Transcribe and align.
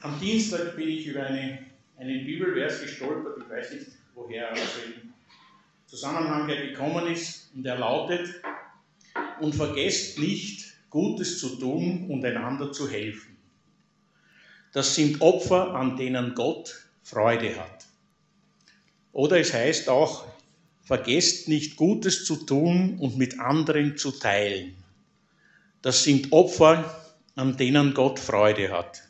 Am 0.00 0.20
Dienstag 0.20 0.76
bin 0.76 0.88
ich 0.88 1.06
über 1.06 1.24
eine, 1.24 1.58
einen 1.96 2.24
Bibelvers 2.24 2.80
gestolpert, 2.80 3.38
ich 3.42 3.50
weiß 3.50 3.72
nicht, 3.72 3.86
woher 4.14 4.48
er 4.48 4.52
aus 4.52 4.76
welchem 4.84 5.12
Zusammenhang 5.86 6.46
gekommen 6.46 7.12
ist, 7.12 7.50
und 7.54 7.66
er 7.66 7.78
lautet, 7.78 8.28
und 9.40 9.54
vergesst 9.54 10.18
nicht, 10.18 10.66
Gutes 10.90 11.38
zu 11.38 11.56
tun 11.56 12.06
und 12.08 12.24
einander 12.24 12.72
zu 12.72 12.88
helfen. 12.88 13.36
Das 14.72 14.94
sind 14.94 15.20
Opfer, 15.20 15.74
an 15.74 15.96
denen 15.96 16.34
Gott 16.34 16.88
Freude 17.02 17.56
hat. 17.56 17.86
Oder 19.12 19.40
es 19.40 19.52
heißt 19.52 19.88
auch, 19.88 20.26
vergesst 20.82 21.48
nicht 21.48 21.76
Gutes 21.76 22.24
zu 22.24 22.36
tun 22.36 22.98
und 23.00 23.18
mit 23.18 23.40
anderen 23.40 23.96
zu 23.96 24.12
teilen. 24.12 24.76
Das 25.82 26.04
sind 26.04 26.32
Opfer, 26.32 27.12
an 27.34 27.56
denen 27.56 27.94
Gott 27.94 28.18
Freude 28.18 28.70
hat. 28.70 29.07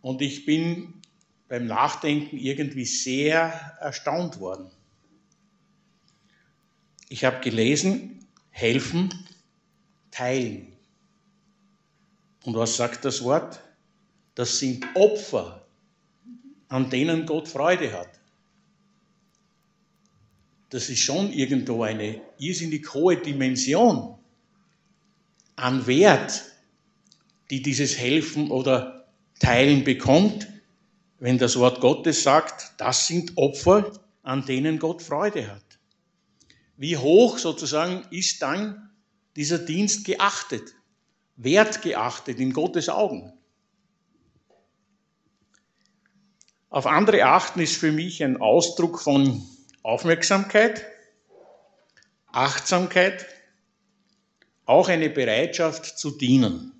Und 0.00 0.22
ich 0.22 0.44
bin 0.44 0.94
beim 1.48 1.66
Nachdenken 1.66 2.36
irgendwie 2.36 2.84
sehr 2.84 3.76
erstaunt 3.80 4.38
worden. 4.38 4.70
Ich 7.08 7.24
habe 7.24 7.40
gelesen, 7.40 8.26
helfen, 8.50 9.12
teilen. 10.10 10.72
Und 12.44 12.54
was 12.54 12.76
sagt 12.76 13.04
das 13.04 13.22
Wort? 13.24 13.60
Das 14.34 14.58
sind 14.58 14.86
Opfer, 14.94 15.66
an 16.68 16.90
denen 16.90 17.26
Gott 17.26 17.48
Freude 17.48 17.92
hat. 17.92 18.10
Das 20.70 20.90
ist 20.90 21.00
schon 21.00 21.32
irgendwo 21.32 21.82
eine 21.82 22.20
irrsinnig 22.38 22.92
hohe 22.92 23.16
Dimension 23.16 24.18
an 25.56 25.86
Wert, 25.86 26.44
die 27.50 27.62
dieses 27.62 27.96
Helfen 27.96 28.50
oder 28.50 28.97
Teilen 29.38 29.84
bekommt, 29.84 30.48
wenn 31.18 31.38
das 31.38 31.58
Wort 31.58 31.80
Gottes 31.80 32.22
sagt, 32.22 32.72
das 32.78 33.06
sind 33.06 33.36
Opfer, 33.36 33.92
an 34.22 34.44
denen 34.44 34.78
Gott 34.78 35.02
Freude 35.02 35.50
hat. 35.50 35.64
Wie 36.76 36.96
hoch 36.96 37.38
sozusagen 37.38 38.06
ist 38.10 38.42
dann 38.42 38.90
dieser 39.36 39.58
Dienst 39.58 40.04
geachtet, 40.04 40.74
wertgeachtet 41.36 42.38
in 42.38 42.52
Gottes 42.52 42.88
Augen? 42.88 43.32
Auf 46.70 46.86
andere 46.86 47.24
achten 47.24 47.60
ist 47.60 47.76
für 47.76 47.92
mich 47.92 48.22
ein 48.22 48.36
Ausdruck 48.40 49.00
von 49.00 49.42
Aufmerksamkeit, 49.82 50.84
Achtsamkeit, 52.26 53.26
auch 54.66 54.88
eine 54.88 55.08
Bereitschaft 55.08 55.98
zu 55.98 56.10
dienen. 56.10 56.72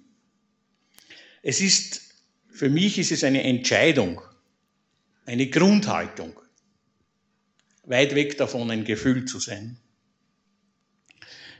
Es 1.42 1.60
ist, 1.60 2.07
für 2.58 2.68
mich 2.68 2.98
ist 2.98 3.12
es 3.12 3.22
eine 3.22 3.44
Entscheidung, 3.44 4.20
eine 5.26 5.46
Grundhaltung, 5.48 6.40
weit 7.84 8.16
weg 8.16 8.36
davon 8.36 8.68
ein 8.72 8.82
Gefühl 8.82 9.26
zu 9.26 9.38
sein. 9.38 9.78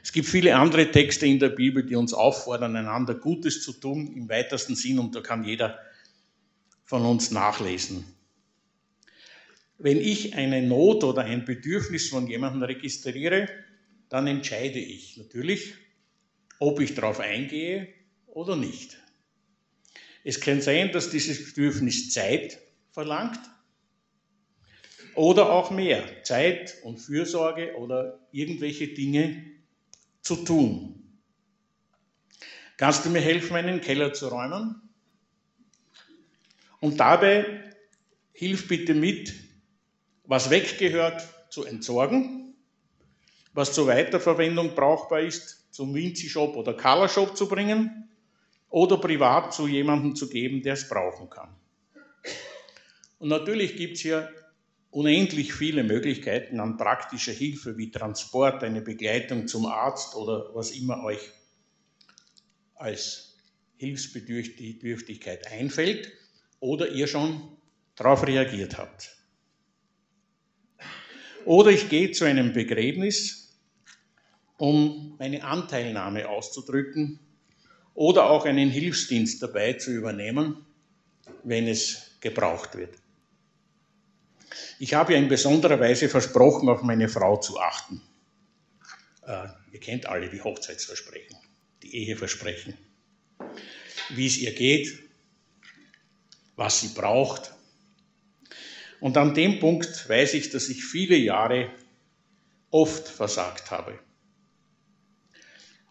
Es 0.03 0.11
gibt 0.11 0.27
viele 0.27 0.57
andere 0.57 0.91
Texte 0.91 1.25
in 1.25 1.39
der 1.39 1.49
Bibel, 1.49 1.85
die 1.85 1.95
uns 1.95 2.13
auffordern, 2.13 2.75
einander 2.75 3.15
Gutes 3.15 3.63
zu 3.63 3.71
tun, 3.71 4.13
im 4.13 4.27
weitesten 4.27 4.75
Sinn, 4.75 4.99
und 4.99 5.15
da 5.15 5.21
kann 5.21 5.45
jeder 5.45 5.79
von 6.83 7.05
uns 7.05 7.31
nachlesen. 7.31 8.03
Wenn 9.77 10.01
ich 10.01 10.35
eine 10.35 10.61
Not 10.61 11.05
oder 11.05 11.21
ein 11.21 11.45
Bedürfnis 11.45 12.09
von 12.09 12.27
jemandem 12.27 12.63
registriere, 12.63 13.47
dann 14.09 14.27
entscheide 14.27 14.79
ich 14.79 15.15
natürlich, 15.15 15.75
ob 16.59 16.81
ich 16.81 16.93
darauf 16.93 17.21
eingehe 17.21 17.87
oder 18.27 18.57
nicht. 18.57 18.97
Es 20.29 20.39
kann 20.39 20.61
sein, 20.61 20.91
dass 20.91 21.09
dieses 21.09 21.43
Bedürfnis 21.43 22.11
Zeit 22.11 22.59
verlangt 22.91 23.39
oder 25.15 25.51
auch 25.51 25.71
mehr 25.71 26.23
Zeit 26.23 26.77
und 26.83 26.99
Fürsorge 26.99 27.75
oder 27.77 28.19
irgendwelche 28.31 28.89
Dinge 28.89 29.43
zu 30.21 30.35
tun. 30.35 31.19
Kannst 32.77 33.05
du 33.05 33.09
mir 33.09 33.21
helfen, 33.21 33.53
meinen 33.53 33.81
Keller 33.81 34.13
zu 34.13 34.27
räumen? 34.27 34.79
Und 36.79 36.99
dabei 36.99 37.73
hilf 38.31 38.67
bitte 38.67 38.93
mit, 38.93 39.33
was 40.25 40.51
weggehört, 40.51 41.27
zu 41.49 41.65
entsorgen, 41.65 42.53
was 43.53 43.73
zur 43.73 43.87
Weiterverwendung 43.87 44.75
brauchbar 44.75 45.21
ist, 45.21 45.73
zum 45.73 45.95
Vinci-Shop 45.95 46.55
oder 46.55 46.75
Color-Shop 46.75 47.35
zu 47.35 47.47
bringen 47.47 48.08
oder 48.69 48.97
privat 48.97 49.53
zu 49.53 49.67
jemandem 49.67 50.15
zu 50.15 50.29
geben, 50.29 50.61
der 50.61 50.73
es 50.73 50.87
brauchen 50.87 51.29
kann. 51.29 51.55
Und 53.17 53.29
natürlich 53.29 53.75
gibt 53.75 53.95
es 53.95 54.01
hier 54.01 54.33
unendlich 54.91 55.53
viele 55.53 55.83
Möglichkeiten 55.83 56.59
an 56.59 56.77
praktischer 56.77 57.31
Hilfe 57.31 57.77
wie 57.77 57.91
Transport, 57.91 58.63
eine 58.63 58.81
Begleitung 58.81 59.47
zum 59.47 59.65
Arzt 59.65 60.15
oder 60.15 60.53
was 60.53 60.71
immer 60.71 61.03
euch 61.03 61.31
als 62.75 63.37
Hilfsbedürftigkeit 63.77 65.47
einfällt 65.51 66.11
oder 66.59 66.89
ihr 66.89 67.07
schon 67.07 67.57
darauf 67.95 68.25
reagiert 68.25 68.77
habt. 68.77 69.15
Oder 71.45 71.71
ich 71.71 71.89
gehe 71.89 72.11
zu 72.11 72.25
einem 72.25 72.53
Begräbnis, 72.53 73.59
um 74.57 75.15
meine 75.17 75.43
Anteilnahme 75.43 76.27
auszudrücken 76.27 77.19
oder 77.93 78.29
auch 78.29 78.45
einen 78.45 78.69
Hilfsdienst 78.69 79.41
dabei 79.41 79.73
zu 79.73 79.91
übernehmen, 79.91 80.65
wenn 81.43 81.67
es 81.67 82.11
gebraucht 82.19 82.75
wird. 82.75 82.95
Ich 84.79 84.93
habe 84.93 85.13
ja 85.13 85.19
in 85.19 85.27
besonderer 85.27 85.79
Weise 85.79 86.09
versprochen, 86.09 86.69
auf 86.69 86.81
meine 86.81 87.09
Frau 87.09 87.37
zu 87.37 87.59
achten. 87.59 88.01
Äh, 89.25 89.47
ihr 89.71 89.79
kennt 89.79 90.05
alle 90.05 90.29
die 90.29 90.41
Hochzeitsversprechen, 90.41 91.37
die 91.83 91.95
Eheversprechen. 91.95 92.77
Wie 94.09 94.25
es 94.25 94.37
ihr 94.37 94.53
geht, 94.53 94.97
was 96.55 96.81
sie 96.81 96.89
braucht, 96.89 97.53
und 98.99 99.15
an 99.17 99.33
dem 99.33 99.59
Punkt 99.59 100.09
weiß 100.09 100.33
ich, 100.33 100.49
dass 100.49 100.69
ich 100.69 100.83
viele 100.83 101.15
Jahre 101.15 101.71
oft 102.69 103.07
versagt 103.07 103.71
habe. 103.71 103.97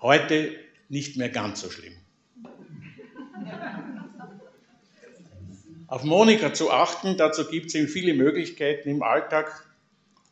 Heute 0.01 0.55
nicht 0.89 1.17
mehr 1.17 1.29
ganz 1.29 1.61
so 1.61 1.71
schlimm. 1.71 1.95
Auf 5.87 6.05
Monika 6.05 6.53
zu 6.53 6.71
achten, 6.71 7.17
dazu 7.17 7.47
gibt 7.49 7.69
es 7.69 7.75
eben 7.75 7.89
viele 7.89 8.13
Möglichkeiten 8.13 8.91
im 8.91 9.03
Alltag. 9.03 9.65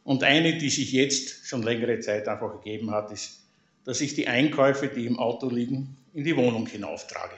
Und 0.05 0.23
eine, 0.23 0.59
die 0.59 0.71
sich 0.71 0.93
jetzt 0.93 1.47
schon 1.47 1.63
längere 1.63 1.99
Zeit 2.01 2.29
einfach 2.29 2.53
ergeben 2.53 2.91
hat, 2.91 3.11
ist, 3.11 3.41
dass 3.85 4.01
ich 4.01 4.15
die 4.15 4.29
Einkäufe, 4.29 4.89
die 4.89 5.07
im 5.07 5.19
Auto 5.19 5.49
liegen, 5.49 5.97
in 6.13 6.25
die 6.25 6.37
Wohnung 6.37 6.67
hinauftrage. 6.67 7.37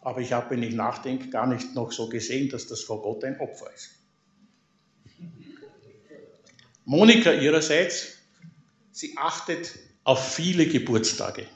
Aber 0.00 0.20
ich 0.20 0.32
habe, 0.32 0.50
wenn 0.50 0.62
ich 0.62 0.74
nachdenke, 0.74 1.28
gar 1.30 1.46
nicht 1.46 1.74
noch 1.74 1.92
so 1.92 2.08
gesehen, 2.08 2.48
dass 2.48 2.66
das 2.66 2.82
vor 2.82 3.02
Gott 3.02 3.24
ein 3.24 3.40
Opfer 3.40 3.72
ist. 3.74 3.90
Monika 6.84 7.32
ihrerseits, 7.32 8.18
sie 8.92 9.14
achtet 9.16 9.78
auf 10.04 10.34
viele 10.34 10.66
Geburtstage, 10.66 11.46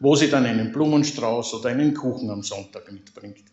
wo 0.00 0.16
sie 0.16 0.28
dann 0.28 0.46
einen 0.46 0.72
Blumenstrauß 0.72 1.54
oder 1.54 1.70
einen 1.70 1.94
Kuchen 1.94 2.30
am 2.30 2.42
Sonntag 2.42 2.90
mitbringt. 2.92 3.44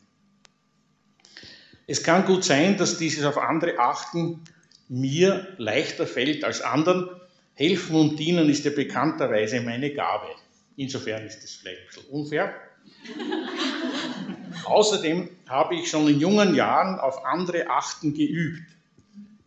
Es 1.88 2.04
kann 2.04 2.26
gut 2.26 2.44
sein, 2.44 2.78
dass 2.78 2.98
dieses 2.98 3.26
auf 3.26 3.38
andere 3.38 3.80
achten 3.80 4.42
mir 4.88 5.48
leichter 5.58 6.08
fällt 6.08 6.44
als 6.44 6.62
anderen. 6.62 7.10
Helfen 7.54 7.96
und 7.96 8.18
dienen 8.18 8.50
ist 8.50 8.66
ja 8.66 8.72
bekannterweise 8.72 9.62
meine 9.62 9.94
Gabe. 9.94 10.28
Insofern 10.78 11.26
ist 11.26 11.44
das 11.44 11.52
vielleicht 11.52 11.82
ein 11.82 11.88
bisschen 11.88 12.06
unfair. 12.10 12.54
Außerdem 14.66 15.30
habe 15.48 15.75
ich 15.75 15.90
schon 15.90 16.07
in 16.07 16.19
jungen 16.19 16.56
Jahren 16.56 17.00
auf 17.00 17.25
andere 17.25 17.69
achten 17.69 18.14
geübt. 18.14 18.64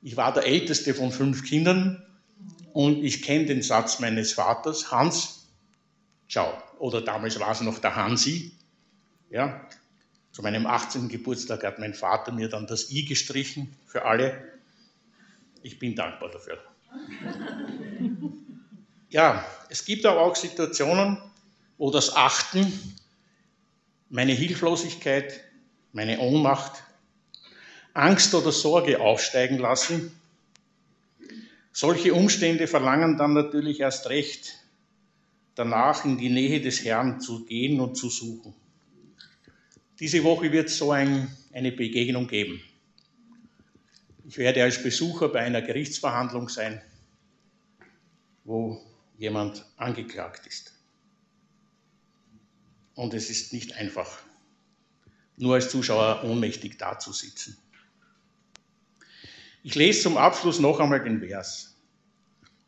Ich 0.02 0.16
war 0.16 0.34
der 0.34 0.46
älteste 0.46 0.92
von 0.92 1.10
fünf 1.10 1.44
Kindern 1.44 2.02
und 2.72 3.02
ich 3.02 3.22
kenne 3.22 3.46
den 3.46 3.62
Satz 3.62 4.00
meines 4.00 4.34
Vaters, 4.34 4.90
Hans, 4.90 5.33
ciao. 6.28 6.62
Oder 6.78 7.00
damals 7.00 7.38
war 7.40 7.52
es 7.52 7.60
noch 7.60 7.78
der 7.78 7.96
Hansi. 7.96 8.52
Ja, 9.30 9.68
zu 10.32 10.42
meinem 10.42 10.66
18. 10.66 11.08
Geburtstag 11.08 11.64
hat 11.64 11.78
mein 11.78 11.94
Vater 11.94 12.32
mir 12.32 12.48
dann 12.48 12.66
das 12.66 12.90
I 12.90 13.04
gestrichen 13.04 13.74
für 13.86 14.04
alle. 14.04 14.52
Ich 15.62 15.78
bin 15.78 15.94
dankbar 15.94 16.30
dafür. 16.30 16.58
Ja, 19.10 19.46
es 19.68 19.84
gibt 19.84 20.04
aber 20.06 20.22
auch 20.22 20.34
Situationen, 20.34 21.18
wo 21.78 21.92
das 21.92 22.16
Achten 22.16 22.96
meine 24.08 24.32
Hilflosigkeit, 24.32 25.40
meine 25.92 26.18
Ohnmacht, 26.18 26.82
Angst 27.92 28.34
oder 28.34 28.50
Sorge 28.50 29.00
aufsteigen 29.00 29.58
lassen. 29.58 30.20
Solche 31.70 32.12
Umstände 32.12 32.66
verlangen 32.66 33.16
dann 33.16 33.34
natürlich 33.34 33.78
erst 33.78 34.08
recht, 34.08 34.58
danach 35.54 36.04
in 36.04 36.18
die 36.18 36.30
Nähe 36.30 36.60
des 36.60 36.84
Herrn 36.84 37.20
zu 37.20 37.44
gehen 37.44 37.80
und 37.80 37.96
zu 37.96 38.10
suchen. 38.10 38.54
Diese 40.00 40.24
Woche 40.24 40.50
wird 40.50 40.68
es 40.68 40.78
so 40.78 40.90
ein, 40.90 41.34
eine 41.52 41.70
Begegnung 41.70 42.26
geben. 42.26 42.60
Ich 44.26 44.38
werde 44.38 44.62
als 44.62 44.82
Besucher 44.82 45.28
bei 45.28 45.40
einer 45.40 45.62
Gerichtsverhandlung 45.62 46.48
sein, 46.48 46.82
wo 48.44 48.80
jemand 49.18 49.64
angeklagt 49.76 50.46
ist. 50.46 50.72
Und 52.94 53.14
es 53.14 53.30
ist 53.30 53.52
nicht 53.52 53.74
einfach, 53.74 54.18
nur 55.36 55.54
als 55.54 55.70
Zuschauer 55.70 56.24
ohnmächtig 56.24 56.78
dazusitzen. 56.78 57.56
Ich 59.62 59.74
lese 59.74 60.02
zum 60.02 60.16
Abschluss 60.16 60.58
noch 60.58 60.80
einmal 60.80 61.02
den 61.02 61.20
Vers. 61.20 61.73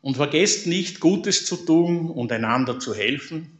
Und 0.07 0.15
vergesst 0.15 0.67
nicht, 0.67 1.01
Gutes 1.01 1.45
zu 1.45 1.57
tun 1.57 2.09
und 2.09 2.31
einander 2.31 2.79
zu 2.79 2.95
helfen. 2.95 3.59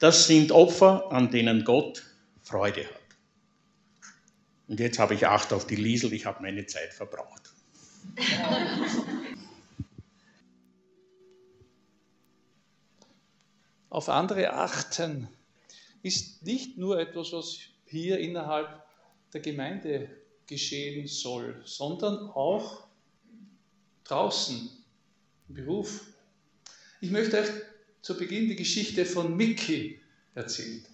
Das 0.00 0.26
sind 0.26 0.50
Opfer, 0.50 1.12
an 1.12 1.30
denen 1.30 1.62
Gott 1.62 2.02
Freude 2.42 2.84
hat. 2.84 3.00
Und 4.66 4.80
jetzt 4.80 4.98
habe 4.98 5.14
ich 5.14 5.28
Acht 5.28 5.52
auf 5.52 5.64
die 5.64 5.76
Liesel, 5.76 6.12
ich 6.14 6.26
habe 6.26 6.42
meine 6.42 6.66
Zeit 6.66 6.92
verbraucht. 6.92 7.52
Auf 13.88 14.08
andere 14.08 14.54
achten 14.54 15.28
ist 16.02 16.42
nicht 16.42 16.76
nur 16.76 16.98
etwas, 16.98 17.32
was 17.32 17.58
hier 17.86 18.18
innerhalb 18.18 18.82
der 19.32 19.40
Gemeinde 19.40 20.10
geschehen 20.48 21.06
soll, 21.06 21.62
sondern 21.64 22.28
auch 22.30 22.88
draußen 24.02 24.81
Beruf. 25.48 26.00
Ich 27.00 27.10
möchte 27.10 27.38
euch 27.38 27.48
zu 28.00 28.16
Beginn 28.16 28.48
die 28.48 28.56
Geschichte 28.56 29.04
von 29.04 29.36
Mickey 29.36 30.00
erzählen. 30.34 30.84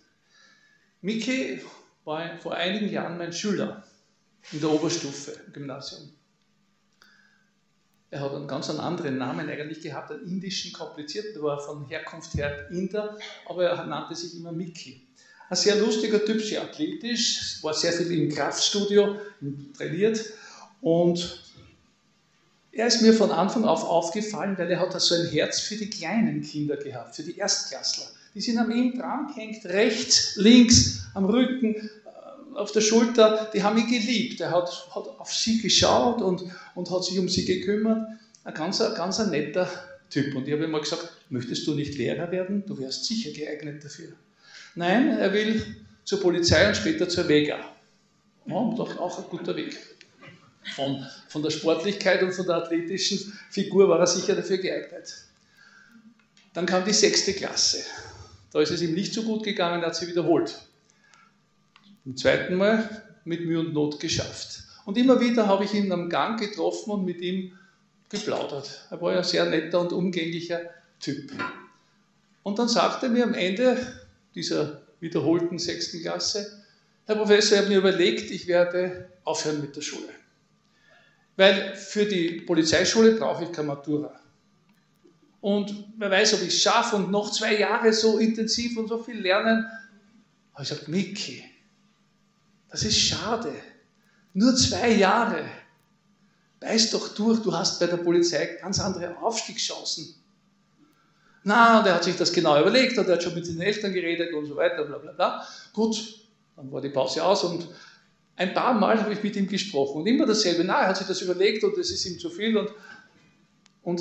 Mickey 1.00 1.62
war 2.04 2.36
vor 2.38 2.54
einigen 2.54 2.88
Jahren 2.88 3.18
mein 3.18 3.32
Schüler 3.32 3.84
in 4.52 4.60
der 4.60 4.70
Oberstufe 4.70 5.32
im 5.46 5.52
Gymnasium. 5.52 6.10
Er 8.10 8.20
hat 8.20 8.32
einen 8.32 8.48
ganz 8.48 8.70
anderen 8.70 9.18
Namen 9.18 9.48
eigentlich 9.48 9.82
gehabt, 9.82 10.10
einen 10.10 10.26
indischen, 10.26 10.72
komplizierten, 10.72 11.34
der 11.34 11.42
war 11.42 11.60
von 11.60 11.86
Herkunft 11.86 12.34
her 12.34 12.70
Inder, 12.70 13.18
aber 13.46 13.66
er 13.66 13.84
nannte 13.84 14.14
sich 14.14 14.34
immer 14.34 14.52
Mickey. 14.52 15.06
Ein 15.50 15.56
sehr 15.56 15.76
lustiger 15.76 16.24
Typ, 16.24 16.42
sehr 16.42 16.62
athletisch, 16.62 17.62
war 17.62 17.74
sehr 17.74 17.92
viel 17.92 18.10
im 18.12 18.34
Kraftstudio 18.34 19.18
trainiert 19.76 20.24
und 20.80 21.47
er 22.78 22.86
ist 22.86 23.02
mir 23.02 23.12
von 23.12 23.32
Anfang 23.32 23.64
auf 23.64 23.82
aufgefallen, 23.82 24.56
weil 24.56 24.70
er 24.70 24.78
hat 24.78 24.98
so 25.00 25.12
ein 25.16 25.26
Herz 25.26 25.58
für 25.58 25.74
die 25.74 25.90
kleinen 25.90 26.42
Kinder 26.42 26.76
gehabt, 26.76 27.16
für 27.16 27.24
die 27.24 27.36
Erstklässler. 27.36 28.06
Die 28.36 28.40
sind 28.40 28.56
am 28.56 28.70
ihm 28.70 28.96
dran 28.96 29.26
gehängt, 29.34 29.64
rechts, 29.64 30.36
links, 30.36 31.00
am 31.14 31.24
Rücken, 31.24 31.74
äh, 31.74 32.56
auf 32.56 32.70
der 32.70 32.80
Schulter. 32.80 33.50
Die 33.52 33.64
haben 33.64 33.78
ihn 33.78 33.88
geliebt. 33.88 34.40
Er 34.40 34.52
hat, 34.52 34.68
hat 34.94 35.08
auf 35.18 35.34
sie 35.34 35.60
geschaut 35.60 36.22
und, 36.22 36.44
und 36.76 36.88
hat 36.92 37.02
sich 37.02 37.18
um 37.18 37.28
sie 37.28 37.44
gekümmert. 37.44 38.06
Ein 38.44 38.54
ganz, 38.54 38.78
ganz 38.78 39.18
ein 39.18 39.30
netter 39.30 39.68
Typ. 40.08 40.36
Und 40.36 40.46
ich 40.46 40.54
habe 40.54 40.62
immer 40.62 40.78
gesagt, 40.78 41.10
möchtest 41.30 41.66
du 41.66 41.74
nicht 41.74 41.98
Lehrer 41.98 42.30
werden? 42.30 42.62
Du 42.64 42.78
wärst 42.78 43.06
sicher 43.06 43.32
geeignet 43.32 43.84
dafür. 43.84 44.12
Nein, 44.76 45.18
er 45.18 45.32
will 45.32 45.64
zur 46.04 46.20
Polizei 46.20 46.68
und 46.68 46.76
später 46.76 47.08
zur 47.08 47.26
Vega. 47.26 47.58
Ja, 48.46 48.74
doch 48.76 49.00
auch 49.00 49.18
ein 49.18 49.24
guter 49.30 49.56
Weg. 49.56 49.76
Von, 50.74 51.06
von 51.28 51.42
der 51.42 51.50
Sportlichkeit 51.50 52.22
und 52.22 52.32
von 52.32 52.46
der 52.46 52.56
athletischen 52.56 53.38
Figur 53.50 53.88
war 53.88 53.98
er 54.00 54.06
sicher 54.06 54.34
dafür 54.34 54.58
geeignet. 54.58 55.24
Dann 56.52 56.66
kam 56.66 56.84
die 56.84 56.92
sechste 56.92 57.32
Klasse. 57.32 57.84
Da 58.52 58.60
ist 58.60 58.70
es 58.70 58.82
ihm 58.82 58.94
nicht 58.94 59.14
so 59.14 59.22
gut 59.22 59.44
gegangen, 59.44 59.82
er 59.82 59.88
hat 59.88 59.96
sie 59.96 60.08
wiederholt. 60.08 60.58
Im 62.04 62.16
zweiten 62.16 62.54
Mal 62.54 63.04
mit 63.24 63.44
Mühe 63.44 63.60
und 63.60 63.74
Not 63.74 64.00
geschafft. 64.00 64.62
Und 64.84 64.96
immer 64.96 65.20
wieder 65.20 65.46
habe 65.46 65.64
ich 65.64 65.74
ihn 65.74 65.92
am 65.92 66.08
Gang 66.08 66.40
getroffen 66.40 66.90
und 66.90 67.04
mit 67.04 67.20
ihm 67.20 67.52
geplaudert. 68.08 68.86
Er 68.90 69.00
war 69.00 69.12
ja 69.12 69.18
ein 69.18 69.24
sehr 69.24 69.44
netter 69.44 69.80
und 69.80 69.92
umgänglicher 69.92 70.60
Typ. 70.98 71.30
Und 72.42 72.58
dann 72.58 72.68
sagte 72.68 73.06
er 73.06 73.12
mir 73.12 73.24
am 73.24 73.34
Ende 73.34 73.76
dieser 74.34 74.80
wiederholten 75.00 75.58
sechsten 75.58 76.00
Klasse, 76.00 76.64
Herr 77.04 77.16
Professor, 77.16 77.58
ich 77.58 77.64
habe 77.64 77.68
mir 77.68 77.78
überlegt, 77.78 78.30
ich 78.30 78.46
werde 78.46 79.10
aufhören 79.24 79.60
mit 79.60 79.76
der 79.76 79.82
Schule. 79.82 80.08
Weil 81.38 81.76
für 81.76 82.04
die 82.04 82.40
Polizeischule 82.40 83.12
brauche 83.12 83.44
ich 83.44 83.52
keine 83.52 83.68
Matura. 83.68 84.12
Und 85.40 85.72
wer 85.96 86.10
weiß, 86.10 86.34
ob 86.34 86.42
ich 86.42 86.48
es 86.48 86.60
schaffe 86.62 86.96
und 86.96 87.12
noch 87.12 87.30
zwei 87.30 87.56
Jahre 87.56 87.92
so 87.92 88.18
intensiv 88.18 88.76
und 88.76 88.88
so 88.88 89.00
viel 89.00 89.20
lernen. 89.20 89.64
Aber 90.52 90.64
ich 90.64 90.68
sage, 90.68 90.82
Miki, 90.88 91.44
das 92.68 92.82
ist 92.82 92.98
schade. 92.98 93.52
Nur 94.32 94.56
zwei 94.56 94.90
Jahre. 94.90 95.44
Beiß 96.58 96.90
doch 96.90 97.14
durch, 97.14 97.40
du 97.40 97.56
hast 97.56 97.78
bei 97.78 97.86
der 97.86 97.98
Polizei 97.98 98.58
ganz 98.60 98.80
andere 98.80 99.16
Aufstiegschancen. 99.18 100.16
Na, 101.44 101.78
und 101.78 101.86
er 101.86 101.94
hat 101.94 102.04
sich 102.04 102.16
das 102.16 102.32
genau 102.32 102.60
überlegt 102.60 102.98
und 102.98 103.06
er 103.06 103.14
hat 103.14 103.22
schon 103.22 103.34
mit 103.34 103.46
seinen 103.46 103.60
Eltern 103.60 103.92
geredet 103.92 104.34
und 104.34 104.46
so 104.46 104.56
weiter, 104.56 104.84
bla 104.84 104.98
bla 104.98 105.12
bla. 105.12 105.46
Gut, 105.72 106.26
dann 106.56 106.72
war 106.72 106.80
die 106.80 106.88
Pause 106.88 107.24
aus 107.24 107.44
und 107.44 107.68
ein 108.38 108.54
paar 108.54 108.72
Mal 108.72 109.02
habe 109.02 109.12
ich 109.12 109.22
mit 109.22 109.34
ihm 109.34 109.48
gesprochen 109.48 110.00
und 110.00 110.06
immer 110.06 110.24
dasselbe. 110.24 110.62
Na, 110.64 110.82
er 110.82 110.88
hat 110.88 110.96
sich 110.96 111.08
das 111.08 111.20
überlegt 111.20 111.64
und 111.64 111.76
es 111.76 111.90
ist 111.90 112.06
ihm 112.06 112.20
zu 112.20 112.30
viel 112.30 112.56
und, 112.56 112.70
und 113.82 114.00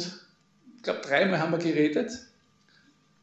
ich 0.77 0.83
glaube, 0.83 1.01
dreimal 1.01 1.39
haben 1.39 1.51
wir 1.51 1.57
geredet 1.57 2.11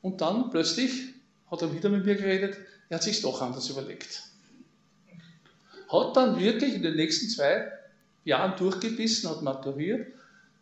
und 0.03 0.21
dann 0.21 0.51
plötzlich 0.51 1.15
hat 1.51 1.63
er 1.63 1.73
wieder 1.73 1.89
mit 1.89 2.05
mir 2.05 2.17
geredet, 2.17 2.59
er 2.89 2.97
hat 2.97 3.05
sich 3.05 3.23
doch 3.23 3.41
anders 3.41 3.71
überlegt. 3.71 4.25
Hat 5.89 6.17
dann 6.17 6.39
wirklich 6.41 6.75
in 6.75 6.83
den 6.83 6.97
nächsten 6.97 7.29
zwei 7.29 7.71
Jahren 8.25 8.57
durchgebissen, 8.59 9.31
hat 9.31 9.43
maturiert, 9.43 10.09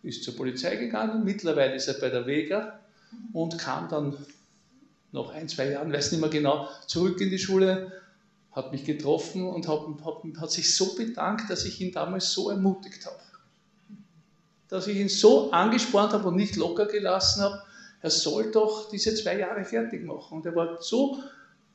ist 0.02 0.22
zur 0.22 0.36
Polizei 0.36 0.76
gegangen, 0.76 1.24
mittlerweile 1.24 1.76
ist 1.76 1.88
er 1.88 1.94
bei 1.94 2.10
der 2.10 2.26
Vega 2.26 2.78
und 3.32 3.56
kam 3.56 3.88
dann 3.88 4.18
nach 5.12 5.30
ein, 5.30 5.48
zwei 5.48 5.70
Jahren, 5.70 5.92
weiß 5.92 6.12
nicht 6.12 6.20
mehr 6.20 6.28
genau, 6.28 6.68
zurück 6.86 7.20
in 7.22 7.30
die 7.30 7.38
Schule, 7.38 8.01
hat 8.52 8.72
mich 8.72 8.84
getroffen 8.84 9.46
und 9.46 9.66
hat, 9.66 9.80
hat, 10.04 10.40
hat 10.40 10.50
sich 10.50 10.76
so 10.76 10.94
bedankt, 10.94 11.50
dass 11.50 11.64
ich 11.64 11.80
ihn 11.80 11.92
damals 11.92 12.32
so 12.32 12.50
ermutigt 12.50 13.06
habe. 13.06 13.18
Dass 14.68 14.86
ich 14.86 14.96
ihn 14.96 15.08
so 15.08 15.50
angespornt 15.50 16.12
habe 16.12 16.28
und 16.28 16.36
nicht 16.36 16.56
locker 16.56 16.86
gelassen 16.86 17.42
habe, 17.42 17.62
er 18.00 18.10
soll 18.10 18.50
doch 18.50 18.90
diese 18.90 19.14
zwei 19.14 19.38
Jahre 19.38 19.64
fertig 19.64 20.04
machen. 20.04 20.38
Und 20.38 20.46
er 20.46 20.54
war 20.54 20.82
so 20.82 21.22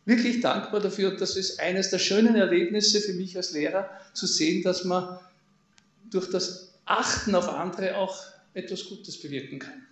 wirklich 0.05 0.41
dankbar 0.41 0.79
dafür. 0.79 1.11
Und 1.11 1.21
das 1.21 1.35
ist 1.35 1.59
eines 1.59 1.89
der 1.89 1.99
schönen 1.99 2.35
Erlebnisse 2.35 3.01
für 3.01 3.13
mich 3.13 3.35
als 3.37 3.51
Lehrer, 3.51 3.89
zu 4.13 4.27
sehen, 4.27 4.61
dass 4.63 4.83
man 4.83 5.19
durch 6.11 6.29
das 6.29 6.73
Achten 6.85 7.33
auf 7.33 7.49
andere 7.49 7.97
auch 7.97 8.17
etwas 8.53 8.85
Gutes 8.85 9.21
bewirken 9.21 9.59
kann. 9.59 9.87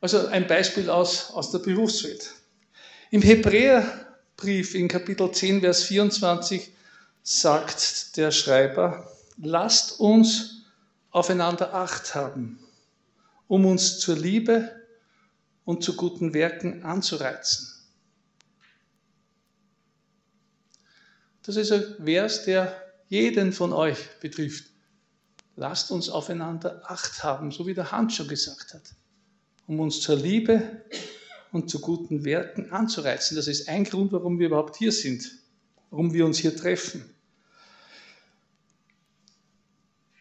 Also 0.00 0.26
ein 0.28 0.46
Beispiel 0.46 0.88
aus, 0.88 1.30
aus 1.32 1.50
der 1.50 1.58
Berufswelt. 1.58 2.34
Im 3.10 3.22
Hebräerbrief 4.40 4.74
in 4.74 4.88
Kapitel 4.88 5.30
10, 5.30 5.60
Vers 5.60 5.82
24 5.82 6.72
sagt 7.22 8.16
der 8.16 8.30
Schreiber, 8.30 9.06
lasst 9.36 10.00
uns 10.00 10.62
aufeinander 11.10 11.74
Acht 11.74 12.14
haben, 12.14 12.58
um 13.48 13.66
uns 13.66 13.98
zur 13.98 14.16
Liebe 14.16 14.70
und 15.64 15.84
zu 15.84 15.94
guten 15.94 16.32
Werken 16.32 16.84
anzureizen. 16.84 17.68
Das 21.42 21.56
ist 21.56 21.72
ein 21.72 21.96
Vers, 22.02 22.44
der 22.44 22.74
jeden 23.08 23.52
von 23.52 23.74
euch 23.74 23.98
betrifft. 24.20 24.64
Lasst 25.56 25.90
uns 25.90 26.08
aufeinander 26.08 26.82
Acht 26.86 27.22
haben, 27.22 27.50
so 27.50 27.66
wie 27.66 27.74
der 27.74 27.92
Hans 27.92 28.14
schon 28.14 28.28
gesagt 28.28 28.72
hat 28.72 28.94
um 29.70 29.78
uns 29.78 30.00
zur 30.00 30.16
Liebe 30.16 30.82
und 31.52 31.70
zu 31.70 31.80
guten 31.80 32.24
Werken 32.24 32.70
anzureizen. 32.70 33.36
Das 33.36 33.48
ist 33.48 33.68
ein 33.68 33.84
Grund, 33.84 34.12
warum 34.12 34.38
wir 34.38 34.46
überhaupt 34.46 34.76
hier 34.76 34.92
sind, 34.92 35.30
warum 35.90 36.12
wir 36.12 36.24
uns 36.24 36.38
hier 36.38 36.54
treffen. 36.54 37.04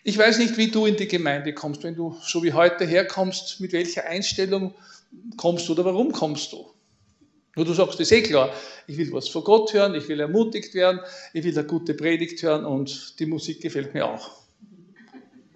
Ich 0.04 0.18
weiß 0.18 0.40
nicht, 0.40 0.58
wie 0.58 0.72
du 0.72 0.86
in 0.86 0.96
die 0.96 1.08
Gemeinde 1.08 1.54
kommst, 1.54 1.84
wenn 1.84 1.96
du 1.96 2.18
so 2.24 2.42
wie 2.42 2.54
heute 2.54 2.86
herkommst, 2.86 3.60
mit 3.60 3.74
welcher 3.74 4.06
Einstellung 4.06 4.74
kommst 5.38 5.68
du 5.68 5.74
oder 5.74 5.86
warum 5.86 6.12
kommst 6.12 6.52
du? 6.52 6.66
Nur 7.56 7.66
du 7.66 7.74
sagst, 7.74 8.00
ist 8.00 8.12
eh 8.12 8.22
klar, 8.22 8.54
ich 8.88 8.98
will 8.98 9.12
was 9.12 9.28
von 9.28 9.44
Gott 9.44 9.74
hören, 9.74 9.94
ich 9.94 10.08
will 10.08 10.20
ermutigt 10.20 10.74
werden, 10.74 11.02
ich 11.34 11.44
will 11.44 11.58
eine 11.58 11.68
gute 11.68 11.94
Predigt 11.94 12.42
hören 12.42 12.66
und 12.66 13.20
die 13.20 13.26
Musik 13.26 13.62
gefällt 13.62 13.94
mir 13.94 14.06
auch. 14.06 14.32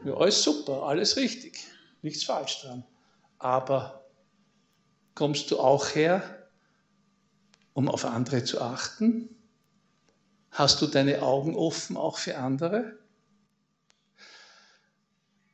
Ja, 0.06 0.14
alles 0.16 0.44
super, 0.44 0.84
alles 0.84 1.16
richtig, 1.16 1.60
nichts 2.02 2.24
falsch 2.24 2.62
dran. 2.62 2.84
Aber 3.40 4.03
kommst 5.16 5.52
du 5.52 5.60
auch 5.60 5.96
her, 5.96 6.48
um 7.74 7.88
auf 7.88 8.06
andere 8.06 8.44
zu 8.44 8.62
achten? 8.62 9.30
Hast 10.52 10.82
du 10.82 10.88
deine 10.88 11.22
Augen 11.22 11.56
offen 11.56 11.98
auch 11.98 12.18
für 12.18 12.38
andere? 12.38 13.00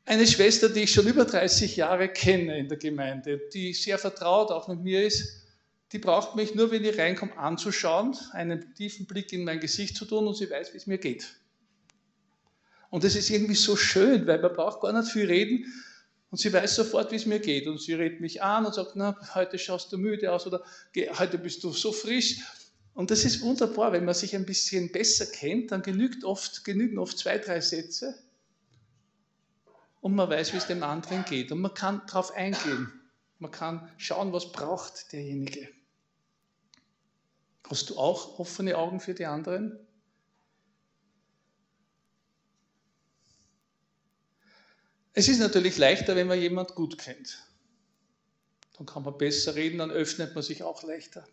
Eine 0.06 0.26
Schwester, 0.28 0.70
die 0.70 0.82
ich 0.82 0.92
schon 0.92 1.08
über 1.08 1.26
30 1.26 1.76
Jahre 1.76 2.10
kenne 2.10 2.58
in 2.58 2.68
der 2.68 2.78
Gemeinde, 2.78 3.40
die 3.54 3.74
sehr 3.74 4.00
vertraut 4.00 4.50
auch 4.52 4.68
mit 4.68 4.82
mir 4.82 5.06
ist, 5.06 5.44
die 5.92 6.00
braucht 6.00 6.36
mich 6.36 6.56
nur, 6.56 6.72
wenn 6.72 6.84
ich 6.84 6.98
reinkomme, 6.98 7.38
anzuschauen, 7.38 8.16
einen 8.32 8.74
tiefen 8.76 9.06
Blick 9.06 9.32
in 9.34 9.44
mein 9.44 9.60
Gesicht 9.60 9.96
zu 9.96 10.06
tun 10.06 10.28
und 10.28 10.36
sie 10.36 10.50
weiß, 10.50 10.74
wie 10.74 10.78
es 10.78 10.88
mir 10.88 10.98
geht. 10.98 11.28
Und 12.90 13.04
das 13.04 13.16
ist 13.16 13.30
irgendwie 13.30 13.56
so 13.56 13.76
schön, 13.76 14.26
weil 14.28 14.40
man 14.40 14.54
braucht 14.54 14.82
gar 14.82 14.94
nicht 14.94 15.12
viel 15.12 15.28
reden 15.28 15.66
und 16.32 16.38
sie 16.38 16.54
weiß 16.54 16.76
sofort, 16.76 17.12
wie 17.12 17.16
es 17.16 17.26
mir 17.26 17.40
geht. 17.40 17.68
Und 17.68 17.82
sie 17.82 17.94
redet 17.94 18.22
mich 18.22 18.42
an 18.42 18.66
und 18.66 18.74
sagt, 18.74 18.96
na, 18.96 19.18
heute 19.34 19.58
schaust 19.58 19.92
du 19.92 19.98
müde 19.98 20.32
aus 20.32 20.46
oder 20.46 20.64
heute 21.18 21.38
bist 21.38 21.64
du 21.64 21.72
so 21.72 21.92
frisch. 21.92 22.38
Und 22.94 23.12
das 23.12 23.26
ist 23.26 23.42
wunderbar, 23.42 23.92
wenn 23.94 24.06
man 24.06 24.14
sich 24.14 24.36
ein 24.36 24.46
bisschen 24.46 24.92
besser 24.92 25.26
kennt, 25.26 25.72
dann 25.72 25.82
genügt 25.82 26.24
oft, 26.24 26.64
genügen 26.66 27.00
oft 27.00 27.18
zwei, 27.18 27.38
drei 27.38 27.62
Sätze 27.62 28.16
und 30.02 30.16
man 30.16 30.30
weiß, 30.30 30.54
wie 30.54 30.58
es 30.58 30.68
dem 30.68 30.84
anderen 30.84 31.26
geht. 31.26 31.52
Und 31.52 31.60
man 31.60 31.74
kann 31.74 32.02
darauf 32.08 32.32
eingehen. 32.32 32.92
Man 33.40 33.52
kann 33.52 33.90
schauen, 33.98 34.34
was 34.34 34.52
braucht 34.52 35.12
derjenige. 35.12 35.68
Hast 37.70 37.90
du 37.90 37.98
auch 37.98 38.40
offene 38.40 38.78
Augen 38.78 39.00
für 39.00 39.14
die 39.14 39.26
anderen? 39.26 39.78
Es 45.14 45.28
ist 45.28 45.40
natürlich 45.40 45.78
leichter, 45.78 46.16
wenn 46.16 46.28
man 46.28 46.40
jemand 46.40 46.76
gut 46.76 46.98
kennt. 46.98 47.40
Dann 48.78 48.86
kann 48.86 49.04
man 49.04 49.18
besser 49.18 49.56
reden, 49.56 49.80
dann 49.80 49.92
öffnet 49.92 50.36
man 50.36 50.44
sich 50.44 50.64
auch 50.64 50.84
leichter. 50.84 51.28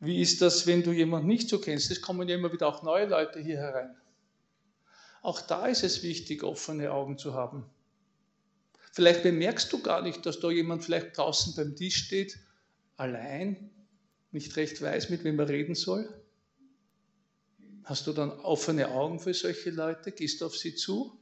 Wie 0.00 0.20
ist 0.20 0.42
das, 0.42 0.66
wenn 0.66 0.82
du 0.82 0.92
jemanden 0.92 1.28
nicht 1.28 1.48
so 1.48 1.60
kennst? 1.60 1.90
Es 1.90 2.00
kommen 2.00 2.28
ja 2.28 2.34
immer 2.34 2.52
wieder 2.52 2.66
auch 2.66 2.82
neue 2.82 3.06
Leute 3.06 3.40
hier 3.40 3.58
herein. 3.58 3.96
Auch 5.22 5.40
da 5.40 5.66
ist 5.66 5.84
es 5.84 6.02
wichtig, 6.02 6.42
offene 6.42 6.92
Augen 6.92 7.16
zu 7.16 7.34
haben. 7.34 7.64
Vielleicht 8.92 9.22
bemerkst 9.22 9.72
du 9.72 9.80
gar 9.80 10.02
nicht, 10.02 10.26
dass 10.26 10.40
da 10.40 10.50
jemand 10.50 10.84
vielleicht 10.84 11.16
draußen 11.16 11.54
beim 11.56 11.74
Tisch 11.74 11.96
steht, 11.96 12.38
allein, 12.96 13.70
nicht 14.32 14.56
recht 14.56 14.82
weiß, 14.82 15.10
mit 15.10 15.24
wem 15.24 15.38
er 15.38 15.48
reden 15.48 15.74
soll. 15.74 16.12
Hast 17.84 18.06
du 18.06 18.12
dann 18.12 18.30
offene 18.30 18.88
Augen 18.88 19.20
für 19.20 19.34
solche 19.34 19.70
Leute? 19.70 20.12
Gehst 20.12 20.40
du 20.40 20.46
auf 20.46 20.56
sie 20.56 20.74
zu? 20.74 21.18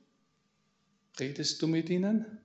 Redest 1.18 1.60
du 1.62 1.66
mit 1.66 1.90
ihnen? 1.90 2.40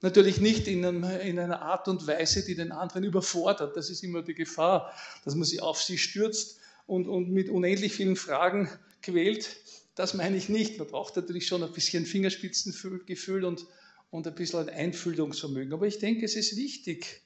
Natürlich 0.00 0.40
nicht 0.40 0.66
in, 0.66 0.84
einem, 0.84 1.04
in, 1.04 1.38
einer 1.38 1.62
Art 1.62 1.86
und 1.86 2.06
Weise, 2.06 2.44
die 2.44 2.56
den 2.56 2.72
anderen 2.72 3.04
überfordert. 3.04 3.76
Das 3.76 3.88
ist 3.88 4.02
immer 4.02 4.22
die 4.22 4.34
Gefahr, 4.34 4.92
dass 5.24 5.36
man 5.36 5.44
sich 5.44 5.62
auf 5.62 5.80
sie 5.80 5.96
stürzt 5.96 6.58
und, 6.86 7.06
und 7.06 7.30
mit 7.30 7.48
unendlich 7.48 7.92
vielen 7.92 8.16
Fragen 8.16 8.68
quält. 9.00 9.56
Das 9.94 10.14
meine 10.14 10.36
ich 10.36 10.48
nicht. 10.48 10.78
Man 10.78 10.88
braucht 10.88 11.14
natürlich 11.14 11.46
schon 11.46 11.62
ein 11.62 11.72
bisschen 11.72 12.04
Fingerspitzengefühl 12.04 13.44
und, 13.44 13.66
und 14.10 14.26
ein 14.26 14.34
bisschen 14.34 14.60
ein 14.60 14.70
Einfühlungsvermögen. 14.70 15.72
Aber 15.72 15.86
ich 15.86 15.98
denke, 15.98 16.24
es 16.24 16.34
ist 16.34 16.56
wichtig, 16.56 17.22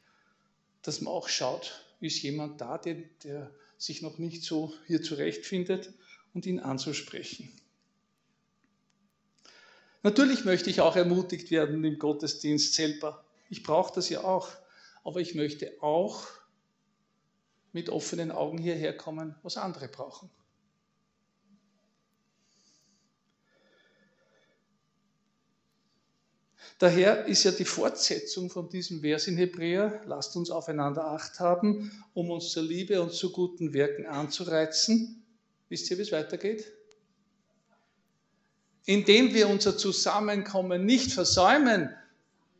dass 0.83 1.00
man 1.00 1.12
auch 1.12 1.28
schaut, 1.28 1.83
ist 2.00 2.23
jemand 2.23 2.61
da, 2.61 2.76
der, 2.76 2.97
der 3.25 3.50
sich 3.78 4.02
noch 4.02 4.19
nicht 4.19 4.43
so 4.43 4.75
hier 4.87 5.00
zurechtfindet 5.00 5.93
und 6.35 6.45
ihn 6.45 6.61
anzusprechen. 6.61 7.52
Natürlich 10.07 10.45
möchte 10.45 10.71
ich 10.71 10.81
auch 10.81 10.95
ermutigt 10.95 11.51
werden 11.51 11.83
im 11.83 11.99
Gottesdienst 11.99 12.75
selber. 12.75 13.25
Ich 13.51 13.65
brauche 13.65 13.93
das 13.93 14.09
ja 14.09 14.23
auch. 14.23 14.49
Aber 15.03 15.21
ich 15.21 15.35
möchte 15.35 15.73
auch 15.81 16.29
mit 17.73 17.91
offenen 17.91 18.31
Augen 18.31 18.57
hierher 18.57 18.97
kommen, 18.97 19.35
was 19.43 19.57
andere 19.57 19.89
brauchen. 19.89 20.31
Daher 26.79 27.25
ist 27.27 27.43
ja 27.43 27.51
die 27.51 27.65
Fortsetzung 27.65 28.49
von 28.49 28.69
diesem 28.69 29.01
Vers 29.01 29.27
in 29.27 29.37
Hebräer, 29.37 30.03
lasst 30.07 30.37
uns 30.37 30.53
aufeinander 30.53 31.05
acht 31.05 31.41
haben, 31.41 31.91
um 32.15 32.31
uns 32.31 32.53
zur 32.53 32.63
Liebe 32.63 33.03
und 33.03 33.13
zu 33.13 33.33
guten 33.33 33.75
Werken 33.75 34.07
anzureizen. 34.07 35.27
Wisst 35.69 35.91
ihr, 35.91 35.99
wie 35.99 36.03
es 36.03 36.13
weitergeht? 36.13 36.75
Indem 38.87 39.35
wir 39.35 39.49
unser 39.49 39.76
Zusammenkommen 39.76 40.87
nicht 40.87 41.12
versäumen, 41.12 41.90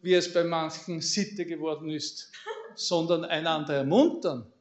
wie 0.02 0.14
es 0.14 0.33
bei 0.33 0.45
manchen 0.45 1.00
Sitte 1.00 1.47
geworden 1.47 1.88
ist, 1.88 2.30
sondern 2.75 3.25
einander 3.25 3.75
ermuntern. 3.75 4.52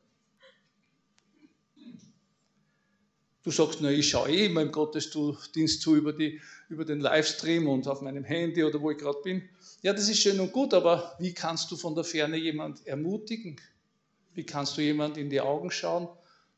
Du 3.43 3.51
sagst, 3.51 3.79
na, 3.81 3.91
ich 3.91 4.09
schaue 4.09 4.29
eh 4.29 4.45
immer 4.47 4.61
im 4.61 4.71
Gottesdienst 4.71 5.81
zu 5.81 5.95
über, 5.95 6.13
die, 6.13 6.41
über 6.67 6.83
den 6.83 6.99
Livestream 6.99 7.67
und 7.67 7.87
auf 7.87 8.01
meinem 8.01 8.23
Handy 8.23 8.63
oder 8.63 8.81
wo 8.81 8.89
ich 8.89 8.97
gerade 8.97 9.19
bin. 9.23 9.47
Ja, 9.83 9.93
das 9.93 10.09
ist 10.09 10.19
schön 10.19 10.39
und 10.39 10.51
gut, 10.51 10.73
aber 10.73 11.15
wie 11.19 11.33
kannst 11.33 11.69
du 11.69 11.75
von 11.75 11.93
der 11.93 12.03
Ferne 12.03 12.37
jemand 12.37 12.87
ermutigen? 12.87 13.59
Wie 14.33 14.45
kannst 14.45 14.77
du 14.77 14.81
jemand 14.81 15.17
in 15.17 15.29
die 15.29 15.41
Augen 15.41 15.69
schauen 15.69 16.07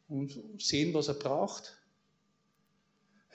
und 0.07 0.39
sehen, 0.59 0.93
was 0.93 1.09
er 1.09 1.15
braucht? 1.15 1.76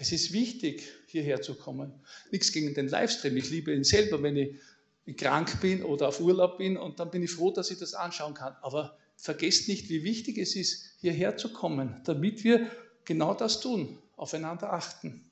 Es 0.03 0.11
ist 0.11 0.33
wichtig, 0.33 0.83
hierher 1.07 1.43
zu 1.43 1.55
kommen. 1.55 1.93
Nichts 2.33 2.51
gegen 2.51 2.75
den 2.75 2.89
Livestream. 2.89 3.37
Ich 3.37 3.51
liebe 3.51 3.73
ihn 3.73 3.85
selber, 3.85 4.21
wenn 4.21 4.37
ich 4.37 5.17
krank 5.17 5.61
bin 5.61 5.85
oder 5.85 6.09
auf 6.09 6.19
Urlaub 6.19 6.59
bin 6.59 6.77
und 6.77 6.99
dann 6.99 7.13
bin 7.13 7.23
ich 7.23 7.31
froh, 7.31 7.53
dass 7.53 7.71
ich 7.71 7.79
das 7.79 7.95
anschauen 7.95 8.35
kann. 8.35 8.57
Aber 8.63 8.99
vergesst 9.17 9.69
nicht, 9.69 9.89
wie 9.91 10.03
wichtig 10.03 10.39
es 10.39 10.57
ist, 10.57 10.97
hierher 10.99 11.37
zu 11.37 11.53
kommen, 11.53 12.01
damit 12.03 12.43
wir 12.43 12.69
genau 13.05 13.33
das 13.33 13.61
tun, 13.61 13.97
aufeinander 14.17 14.73
achten. 14.73 15.25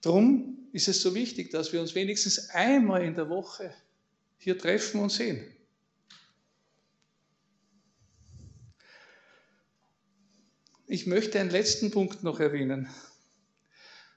Darum 0.00 0.68
ist 0.70 0.86
es 0.86 1.02
so 1.02 1.16
wichtig, 1.16 1.50
dass 1.50 1.72
wir 1.72 1.80
uns 1.80 1.96
wenigstens 1.96 2.50
einmal 2.50 3.02
in 3.02 3.16
der 3.16 3.28
Woche 3.28 3.74
hier 4.38 4.56
treffen 4.56 5.00
und 5.00 5.10
sehen. 5.10 5.44
Ich 10.86 11.06
möchte 11.06 11.40
einen 11.40 11.50
letzten 11.50 11.90
Punkt 11.90 12.22
noch 12.22 12.40
erwähnen. 12.40 12.88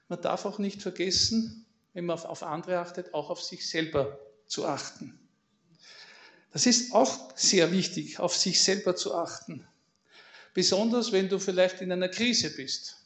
Man 0.08 0.20
darf 0.20 0.44
auch 0.44 0.58
nicht 0.58 0.82
vergessen, 0.82 1.66
wenn 1.94 2.04
man 2.04 2.18
auf 2.18 2.42
andere 2.42 2.78
achtet, 2.78 3.14
auch 3.14 3.30
auf 3.30 3.42
sich 3.42 3.68
selber 3.68 4.18
zu 4.46 4.66
achten. 4.66 5.18
Das 6.52 6.66
ist 6.66 6.92
auch 6.92 7.36
sehr 7.36 7.72
wichtig, 7.72 8.18
auf 8.18 8.36
sich 8.36 8.62
selber 8.62 8.96
zu 8.96 9.14
achten. 9.14 9.66
Besonders 10.54 11.12
wenn 11.12 11.28
du 11.28 11.38
vielleicht 11.38 11.80
in 11.80 11.92
einer 11.92 12.08
Krise 12.08 12.54
bist. 12.54 12.96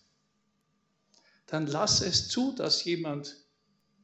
Dann 1.46 1.66
lass 1.66 2.00
es 2.00 2.28
zu, 2.28 2.52
dass 2.52 2.84
jemand 2.84 3.36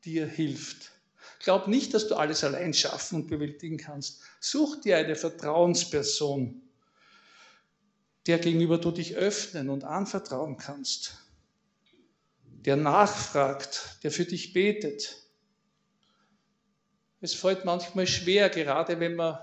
dir 0.04 0.26
hilft. 0.26 0.92
Glaub 1.40 1.66
nicht, 1.66 1.94
dass 1.94 2.08
du 2.08 2.16
alles 2.16 2.44
allein 2.44 2.74
schaffen 2.74 3.22
und 3.22 3.28
bewältigen 3.28 3.78
kannst. 3.78 4.20
Such 4.40 4.80
dir 4.80 4.98
eine 4.98 5.16
Vertrauensperson, 5.16 6.67
der 8.28 8.38
gegenüber 8.38 8.78
du 8.78 8.90
dich 8.90 9.16
öffnen 9.16 9.70
und 9.70 9.84
anvertrauen 9.84 10.58
kannst, 10.58 11.16
der 12.44 12.76
nachfragt, 12.76 13.98
der 14.02 14.10
für 14.10 14.26
dich 14.26 14.52
betet. 14.52 15.16
Es 17.20 17.34
fällt 17.34 17.64
manchmal 17.64 18.06
schwer, 18.06 18.50
gerade 18.50 19.00
wenn 19.00 19.16
man 19.16 19.38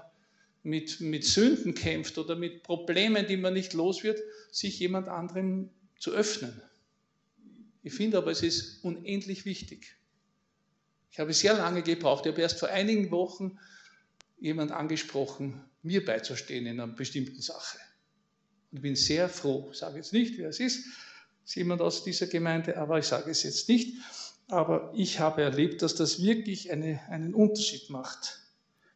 mit, 0.61 1.01
mit 1.01 1.25
Sünden 1.25 1.73
kämpft 1.73 2.17
oder 2.19 2.35
mit 2.35 2.61
Problemen, 2.61 3.27
die 3.27 3.37
man 3.37 3.53
nicht 3.53 3.73
los 3.73 4.03
wird, 4.03 4.19
sich 4.51 4.79
jemand 4.79 5.09
anderem 5.09 5.71
zu 5.99 6.11
öffnen. 6.11 6.61
Ich 7.81 7.93
finde 7.93 8.17
aber, 8.19 8.31
es 8.31 8.43
ist 8.43 8.83
unendlich 8.83 9.45
wichtig. 9.45 9.97
Ich 11.11 11.19
habe 11.19 11.33
sehr 11.33 11.53
lange 11.55 11.81
gebraucht. 11.81 12.25
Ich 12.25 12.31
habe 12.31 12.41
erst 12.41 12.59
vor 12.59 12.69
einigen 12.69 13.09
Wochen 13.09 13.57
jemand 14.37 14.71
angesprochen, 14.71 15.63
mir 15.81 16.05
beizustehen 16.05 16.65
in 16.67 16.79
einer 16.79 16.91
bestimmten 16.91 17.41
Sache. 17.41 17.79
Und 18.75 18.81
bin 18.81 18.95
sehr 18.95 19.29
froh. 19.29 19.71
Sage 19.71 19.97
jetzt 19.97 20.11
nicht, 20.11 20.37
wer 20.37 20.49
es 20.49 20.59
ist. 20.59 20.85
Ist 21.45 21.55
jemand 21.55 21.81
aus 21.81 22.03
dieser 22.03 22.27
Gemeinde, 22.27 22.77
aber 22.77 22.99
ich 22.99 23.05
sage 23.05 23.31
es 23.31 23.43
jetzt 23.43 23.69
nicht. 23.69 23.97
Aber 24.47 24.91
ich 24.95 25.19
habe 25.19 25.41
erlebt, 25.41 25.81
dass 25.81 25.95
das 25.95 26.21
wirklich 26.21 26.71
eine, 26.71 26.99
einen 27.09 27.33
Unterschied 27.33 27.89
macht 27.89 28.41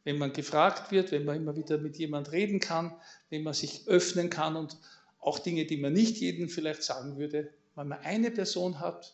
wenn 0.04 0.18
man 0.18 0.34
gefragt 0.34 0.92
wird, 0.92 1.12
wenn 1.12 1.26
man 1.26 1.36
immer 1.36 1.56
wieder 1.56 1.78
mit 1.78 1.98
jemand 1.98 2.32
reden 2.32 2.60
kann, 2.60 2.96
wenn 3.30 3.44
man 3.44 3.54
sich 3.54 3.88
öffnen 3.88 4.32
kann 4.32 4.56
und 4.56 4.78
auch 5.20 5.38
Dinge, 5.40 5.66
die 5.66 5.78
man 5.78 5.94
nicht 5.94 6.18
jedem 6.18 6.50
vielleicht 6.50 6.84
sagen 6.84 7.18
würde, 7.18 7.54
weil 7.76 7.86
man 7.86 8.00
eine 8.00 8.32
Person 8.32 8.80
hat, 8.80 9.14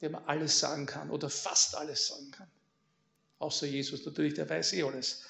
der 0.00 0.10
man 0.10 0.24
alles 0.24 0.58
sagen 0.58 0.86
kann 0.86 1.10
oder 1.10 1.28
fast 1.28 1.76
alles 1.76 2.08
sagen 2.08 2.30
kann. 2.30 2.48
Außer 3.38 3.66
Jesus 3.66 4.04
natürlich, 4.04 4.34
der 4.34 4.50
weiß 4.50 4.72
eh 4.72 4.82
alles. 4.82 5.24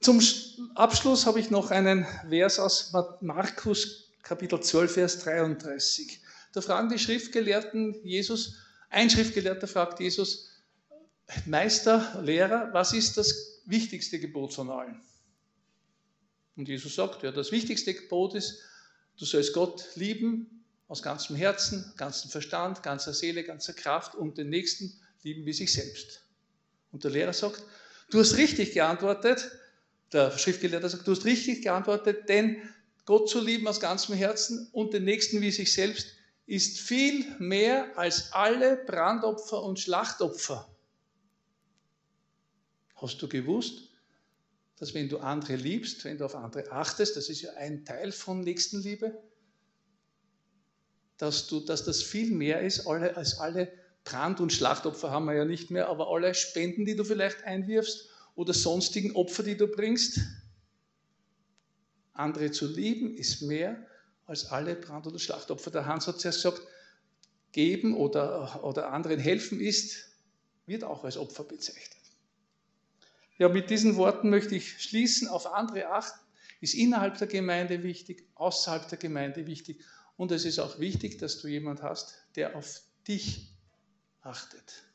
Zum 0.00 0.20
Abschluss 0.74 1.26
habe 1.26 1.40
ich 1.40 1.50
noch 1.50 1.70
einen 1.70 2.06
Vers 2.28 2.58
aus 2.58 2.92
Markus 3.20 4.12
Kapitel 4.22 4.60
12, 4.60 4.92
Vers 4.92 5.18
33. 5.20 6.20
Da 6.52 6.60
fragen 6.60 6.88
die 6.88 6.98
Schriftgelehrten 6.98 7.94
Jesus, 8.04 8.56
ein 8.90 9.10
Schriftgelehrter 9.10 9.66
fragt 9.66 10.00
Jesus, 10.00 10.50
Meister, 11.46 12.20
Lehrer, 12.22 12.70
was 12.72 12.92
ist 12.92 13.16
das 13.16 13.60
wichtigste 13.66 14.18
Gebot 14.18 14.54
von 14.54 14.70
allen? 14.70 15.02
Und 16.56 16.68
Jesus 16.68 16.94
sagt, 16.94 17.22
ja, 17.22 17.32
das 17.32 17.52
wichtigste 17.52 17.92
Gebot 17.92 18.34
ist, 18.34 18.62
du 19.18 19.24
sollst 19.24 19.52
Gott 19.52 19.84
lieben 19.94 20.64
aus 20.86 21.02
ganzem 21.02 21.36
Herzen, 21.36 21.92
ganzem 21.96 22.30
Verstand, 22.30 22.82
ganzer 22.82 23.12
Seele, 23.12 23.44
ganzer 23.44 23.74
Kraft 23.74 24.14
und 24.14 24.38
den 24.38 24.48
Nächsten 24.48 24.98
lieben 25.22 25.44
wie 25.44 25.52
sich 25.52 25.72
selbst. 25.72 26.22
Und 26.92 27.04
der 27.04 27.10
Lehrer 27.10 27.32
sagt, 27.32 27.62
Du 28.10 28.20
hast 28.20 28.38
richtig 28.38 28.72
geantwortet. 28.72 29.50
Der 30.12 30.36
Schriftgelehrte 30.36 30.88
sagt, 30.88 31.06
du 31.06 31.12
hast 31.12 31.24
richtig 31.24 31.62
geantwortet, 31.62 32.28
denn 32.28 32.56
Gott 33.04 33.28
zu 33.28 33.40
lieben 33.40 33.66
aus 33.68 33.80
ganzem 33.80 34.14
Herzen 34.14 34.68
und 34.72 34.92
den 34.92 35.04
Nächsten 35.04 35.40
wie 35.40 35.50
sich 35.50 35.72
selbst 35.72 36.08
ist 36.46 36.80
viel 36.80 37.26
mehr 37.38 37.96
als 37.98 38.32
alle 38.32 38.76
Brandopfer 38.76 39.62
und 39.62 39.78
Schlachtopfer. 39.78 40.68
Hast 42.96 43.20
du 43.20 43.28
gewusst, 43.28 43.90
dass 44.76 44.94
wenn 44.94 45.08
du 45.08 45.18
andere 45.18 45.56
liebst, 45.56 46.04
wenn 46.04 46.18
du 46.18 46.24
auf 46.24 46.34
andere 46.34 46.70
achtest, 46.72 47.16
das 47.16 47.28
ist 47.28 47.42
ja 47.42 47.52
ein 47.54 47.84
Teil 47.84 48.12
von 48.12 48.40
Nächstenliebe, 48.40 49.18
dass, 51.18 51.48
du, 51.48 51.60
dass 51.60 51.84
das 51.84 52.02
viel 52.02 52.30
mehr 52.30 52.60
ist 52.60 52.86
alle, 52.86 53.16
als 53.16 53.38
alle 53.38 53.72
Brand- 54.04 54.40
und 54.40 54.52
Schlachtopfer 54.52 55.10
haben 55.10 55.26
wir 55.26 55.34
ja 55.34 55.44
nicht 55.44 55.70
mehr, 55.70 55.88
aber 55.88 56.08
alle 56.08 56.34
Spenden, 56.34 56.86
die 56.86 56.96
du 56.96 57.04
vielleicht 57.04 57.44
einwirfst 57.44 58.08
oder 58.38 58.54
sonstigen 58.54 59.16
Opfer, 59.16 59.42
die 59.42 59.56
du 59.56 59.66
bringst. 59.66 60.20
Andere 62.12 62.52
zu 62.52 62.68
lieben 62.68 63.16
ist 63.16 63.42
mehr 63.42 63.84
als 64.26 64.46
alle 64.46 64.76
Brand- 64.76 65.08
oder 65.08 65.18
Schlachtopfer. 65.18 65.72
Der 65.72 65.86
Hans 65.86 66.06
hat 66.06 66.22
ja 66.22 66.30
gesagt, 66.30 66.62
geben 67.50 67.96
oder, 67.96 68.62
oder 68.62 68.92
anderen 68.92 69.18
helfen 69.18 69.60
ist, 69.60 70.10
wird 70.66 70.84
auch 70.84 71.02
als 71.02 71.16
Opfer 71.16 71.42
bezeichnet. 71.42 71.98
Ja, 73.38 73.48
mit 73.48 73.70
diesen 73.70 73.96
Worten 73.96 74.30
möchte 74.30 74.54
ich 74.54 74.80
schließen. 74.84 75.26
Auf 75.26 75.52
andere 75.52 75.88
achten 75.88 76.20
ist 76.60 76.74
innerhalb 76.74 77.18
der 77.18 77.26
Gemeinde 77.26 77.82
wichtig, 77.82 78.28
außerhalb 78.36 78.88
der 78.88 78.98
Gemeinde 78.98 79.48
wichtig. 79.48 79.82
Und 80.16 80.30
es 80.30 80.44
ist 80.44 80.60
auch 80.60 80.78
wichtig, 80.78 81.18
dass 81.18 81.40
du 81.40 81.48
jemand 81.48 81.82
hast, 81.82 82.14
der 82.36 82.54
auf 82.54 82.82
dich 83.08 83.50
achtet. 84.20 84.87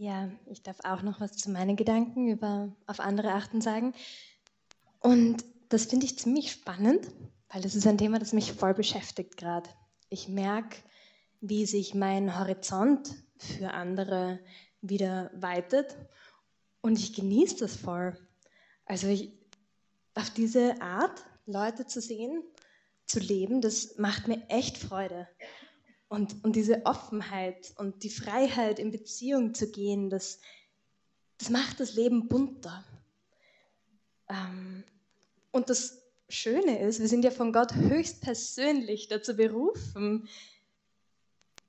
Ja, 0.00 0.30
ich 0.46 0.62
darf 0.62 0.78
auch 0.84 1.02
noch 1.02 1.20
was 1.20 1.32
zu 1.32 1.50
meinen 1.50 1.74
Gedanken 1.74 2.28
über 2.28 2.72
auf 2.86 3.00
andere 3.00 3.32
achten 3.32 3.60
sagen. 3.60 3.94
Und 5.00 5.44
das 5.70 5.86
finde 5.86 6.06
ich 6.06 6.16
ziemlich 6.16 6.52
spannend, 6.52 7.10
weil 7.48 7.62
das 7.62 7.74
ist 7.74 7.84
ein 7.84 7.98
Thema, 7.98 8.20
das 8.20 8.32
mich 8.32 8.52
voll 8.52 8.74
beschäftigt 8.74 9.36
gerade. 9.36 9.68
Ich 10.08 10.28
merke, 10.28 10.76
wie 11.40 11.66
sich 11.66 11.94
mein 11.94 12.38
Horizont 12.38 13.12
für 13.38 13.72
andere 13.72 14.38
wieder 14.82 15.32
weitet 15.34 15.96
und 16.80 16.96
ich 16.96 17.12
genieße 17.12 17.56
das 17.56 17.74
voll. 17.74 18.16
Also 18.84 19.08
ich, 19.08 19.32
auf 20.14 20.30
diese 20.30 20.80
Art, 20.80 21.24
Leute 21.44 21.86
zu 21.86 22.00
sehen, 22.00 22.44
zu 23.04 23.18
leben, 23.18 23.60
das 23.60 23.98
macht 23.98 24.28
mir 24.28 24.48
echt 24.48 24.78
Freude. 24.78 25.26
Und, 26.08 26.42
und 26.42 26.56
diese 26.56 26.86
Offenheit 26.86 27.74
und 27.76 28.02
die 28.02 28.10
Freiheit, 28.10 28.78
in 28.78 28.90
Beziehung 28.90 29.54
zu 29.54 29.70
gehen, 29.70 30.08
das, 30.08 30.40
das 31.36 31.50
macht 31.50 31.80
das 31.80 31.94
Leben 31.94 32.28
bunter. 32.28 32.82
Ähm, 34.28 34.84
und 35.50 35.68
das 35.68 36.02
Schöne 36.30 36.80
ist, 36.80 37.00
wir 37.00 37.08
sind 37.08 37.24
ja 37.24 37.30
von 37.30 37.52
Gott 37.52 37.74
höchstpersönlich 37.74 39.08
dazu 39.08 39.36
berufen, 39.36 40.28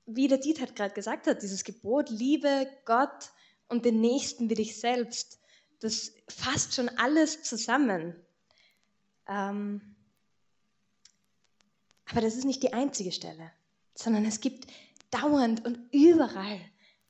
wie 0.06 0.26
der 0.26 0.38
Dieter 0.38 0.66
gerade 0.66 0.94
gesagt 0.94 1.26
hat, 1.26 1.42
dieses 1.42 1.64
Gebot, 1.64 2.08
liebe 2.08 2.66
Gott 2.86 3.32
und 3.68 3.84
den 3.84 4.00
Nächsten 4.00 4.48
wie 4.48 4.54
dich 4.54 4.80
selbst, 4.80 5.38
das 5.80 6.14
fasst 6.28 6.74
schon 6.74 6.88
alles 6.88 7.42
zusammen. 7.42 8.16
Ähm, 9.28 9.94
aber 12.06 12.22
das 12.22 12.36
ist 12.36 12.44
nicht 12.44 12.62
die 12.62 12.72
einzige 12.72 13.12
Stelle 13.12 13.52
sondern 14.02 14.24
es 14.24 14.40
gibt 14.40 14.66
dauernd 15.10 15.64
und 15.64 15.78
überall 15.92 16.60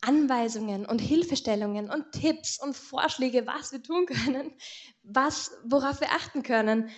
Anweisungen 0.00 0.86
und 0.86 0.98
Hilfestellungen 0.98 1.90
und 1.90 2.12
Tipps 2.12 2.60
und 2.60 2.74
Vorschläge, 2.74 3.46
was 3.46 3.72
wir 3.72 3.82
tun 3.82 4.06
können, 4.06 4.52
was, 5.02 5.52
worauf 5.64 6.00
wir 6.00 6.10
achten 6.10 6.42
können. 6.42 6.88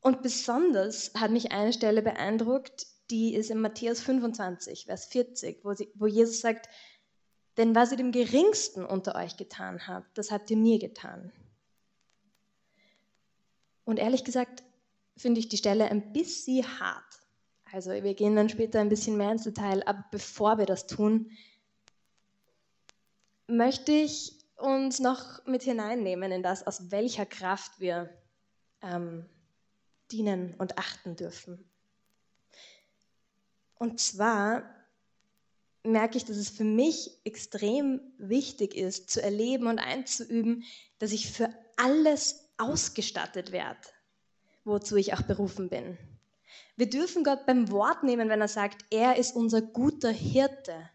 Und 0.00 0.22
besonders 0.22 1.12
hat 1.14 1.30
mich 1.30 1.52
eine 1.52 1.72
Stelle 1.72 2.02
beeindruckt, 2.02 2.86
die 3.10 3.34
ist 3.34 3.50
in 3.50 3.60
Matthäus 3.60 4.00
25, 4.00 4.86
Vers 4.86 5.06
40, 5.06 5.64
wo, 5.64 5.74
sie, 5.74 5.90
wo 5.94 6.06
Jesus 6.06 6.40
sagt, 6.40 6.68
denn 7.56 7.74
was 7.74 7.90
ihr 7.90 7.98
dem 7.98 8.12
Geringsten 8.12 8.84
unter 8.84 9.14
euch 9.14 9.36
getan 9.36 9.86
habt, 9.86 10.16
das 10.18 10.30
habt 10.30 10.50
ihr 10.50 10.56
mir 10.56 10.78
getan. 10.78 11.32
Und 13.84 13.98
ehrlich 13.98 14.24
gesagt 14.24 14.64
finde 15.16 15.40
ich 15.40 15.48
die 15.48 15.58
Stelle 15.58 15.84
ein 15.90 16.12
bisschen 16.12 16.80
hart. 16.80 17.23
Also 17.74 17.90
wir 17.90 18.14
gehen 18.14 18.36
dann 18.36 18.48
später 18.48 18.78
ein 18.78 18.88
bisschen 18.88 19.16
mehr 19.16 19.32
ins 19.32 19.42
Detail, 19.42 19.82
aber 19.84 20.04
bevor 20.12 20.58
wir 20.58 20.64
das 20.64 20.86
tun, 20.86 21.32
möchte 23.48 23.90
ich 23.90 24.38
uns 24.54 25.00
noch 25.00 25.44
mit 25.44 25.64
hineinnehmen 25.64 26.30
in 26.30 26.44
das, 26.44 26.64
aus 26.64 26.92
welcher 26.92 27.26
Kraft 27.26 27.80
wir 27.80 28.16
ähm, 28.80 29.28
dienen 30.12 30.54
und 30.58 30.78
achten 30.78 31.16
dürfen. 31.16 31.68
Und 33.74 33.98
zwar 33.98 34.62
merke 35.82 36.16
ich, 36.16 36.24
dass 36.24 36.36
es 36.36 36.50
für 36.50 36.62
mich 36.62 37.18
extrem 37.24 38.00
wichtig 38.18 38.76
ist, 38.76 39.10
zu 39.10 39.20
erleben 39.20 39.66
und 39.66 39.80
einzuüben, 39.80 40.62
dass 41.00 41.10
ich 41.10 41.28
für 41.28 41.52
alles 41.76 42.48
ausgestattet 42.56 43.50
werde, 43.50 43.80
wozu 44.62 44.94
ich 44.94 45.12
auch 45.12 45.22
berufen 45.22 45.68
bin. 45.68 45.98
Wir 46.76 46.88
dürfen 46.88 47.24
Gott 47.24 47.46
beim 47.46 47.70
Wort 47.70 48.02
nehmen, 48.02 48.28
wenn 48.28 48.40
er 48.40 48.48
sagt, 48.48 48.84
er 48.90 49.16
ist 49.16 49.36
unser 49.36 49.62
guter 49.62 50.10
Hirte. 50.10 50.90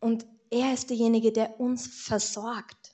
Und 0.00 0.26
er 0.50 0.74
ist 0.74 0.90
derjenige, 0.90 1.32
der 1.32 1.58
uns 1.58 1.86
versorgt. 1.86 2.92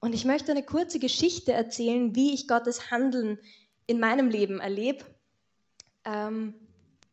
Und 0.00 0.12
ich 0.12 0.24
möchte 0.24 0.50
eine 0.50 0.64
kurze 0.64 0.98
Geschichte 0.98 1.52
erzählen, 1.52 2.14
wie 2.14 2.34
ich 2.34 2.46
Gottes 2.46 2.90
Handeln 2.90 3.38
in 3.86 4.00
meinem 4.00 4.28
Leben 4.28 4.60
erlebe, 4.60 5.04
ähm, 6.04 6.54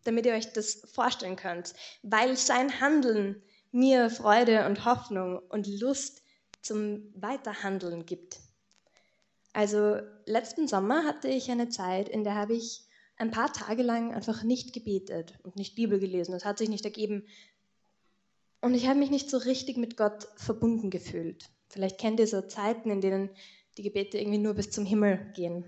damit 0.03 0.25
ihr 0.25 0.33
euch 0.33 0.51
das 0.51 0.81
vorstellen 0.93 1.37
könnt. 1.37 1.73
Weil 2.01 2.35
sein 2.35 2.81
Handeln 2.81 3.41
mir 3.71 4.09
Freude 4.09 4.65
und 4.65 4.83
Hoffnung 4.83 5.37
und 5.37 5.67
Lust 5.67 6.21
zum 6.61 7.13
Weiterhandeln 7.15 8.05
gibt. 8.05 8.39
Also 9.53 9.99
letzten 10.25 10.67
Sommer 10.67 11.05
hatte 11.05 11.27
ich 11.27 11.51
eine 11.51 11.69
Zeit, 11.69 12.09
in 12.09 12.23
der 12.23 12.35
habe 12.35 12.53
ich 12.53 12.85
ein 13.17 13.31
paar 13.31 13.51
Tage 13.51 13.83
lang 13.83 14.13
einfach 14.13 14.43
nicht 14.43 14.73
gebetet 14.73 15.37
und 15.43 15.55
nicht 15.55 15.75
Bibel 15.75 15.99
gelesen. 15.99 16.31
Das 16.31 16.45
hat 16.45 16.57
sich 16.57 16.69
nicht 16.69 16.85
ergeben. 16.85 17.27
Und 18.61 18.73
ich 18.73 18.87
habe 18.87 18.99
mich 18.99 19.09
nicht 19.09 19.29
so 19.29 19.37
richtig 19.37 19.77
mit 19.77 19.97
Gott 19.97 20.27
verbunden 20.35 20.89
gefühlt. 20.89 21.49
Vielleicht 21.69 21.99
kennt 21.99 22.19
ihr 22.19 22.27
so 22.27 22.41
Zeiten, 22.41 22.89
in 22.89 23.01
denen 23.01 23.29
die 23.77 23.83
Gebete 23.83 24.17
irgendwie 24.17 24.37
nur 24.37 24.53
bis 24.53 24.71
zum 24.71 24.85
Himmel 24.85 25.31
gehen. 25.33 25.65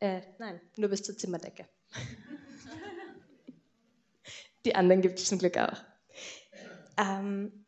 Äh, 0.00 0.20
nein, 0.38 0.60
nur 0.76 0.90
bis 0.90 1.02
zur 1.02 1.16
Zimmerdecke. 1.16 1.66
die 4.64 4.74
anderen 4.74 5.02
gibt 5.02 5.18
es 5.18 5.26
zum 5.26 5.38
Glück 5.38 5.56
auch. 5.56 5.82
Ähm, 6.96 7.63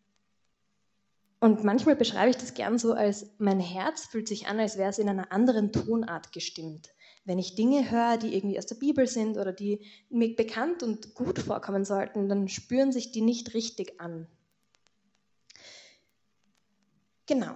und 1.39 1.65
manchmal 1.65 1.97
beschreibe 1.97 2.31
ich 2.31 2.37
das 2.37 2.55
gern 2.55 2.79
so 2.79 2.93
als, 2.93 3.27
mein 3.39 3.61
Herz 3.61 4.07
fühlt 4.07 4.27
sich 4.27 4.47
an, 4.47 4.59
als 4.59 4.79
wäre 4.79 4.91
es 4.91 4.99
in 4.99 5.09
einer 5.09 5.33
anderen 5.33 5.73
Tonart 5.73 6.33
gestimmt. 6.33 6.89
Wenn 7.25 7.39
ich 7.39 7.57
Dinge 7.57 7.91
höre, 7.91 8.17
die 8.17 8.35
irgendwie 8.35 8.59
aus 8.59 8.67
der 8.67 8.77
Bibel 8.77 9.07
sind 9.07 9.37
oder 9.37 9.53
die 9.53 9.85
mir 10.09 10.35
bekannt 10.35 10.83
und 10.83 11.15
gut 11.15 11.39
vorkommen 11.41 11.85
sollten, 11.85 12.29
dann 12.29 12.49
spüren 12.49 12.93
sich 12.93 13.13
die 13.13 13.21
nicht 13.21 13.53
richtig 13.53 14.01
an. 14.01 14.29
Genau, 17.27 17.55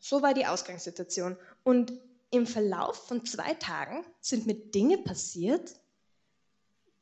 so 0.00 0.22
war 0.22 0.34
die 0.34 0.46
Ausgangssituation. 0.46 1.36
Und 1.62 1.92
im 2.30 2.46
Verlauf 2.46 3.06
von 3.06 3.24
zwei 3.24 3.54
Tagen 3.54 4.04
sind 4.20 4.46
mir 4.46 4.54
Dinge 4.54 4.98
passiert, 4.98 5.76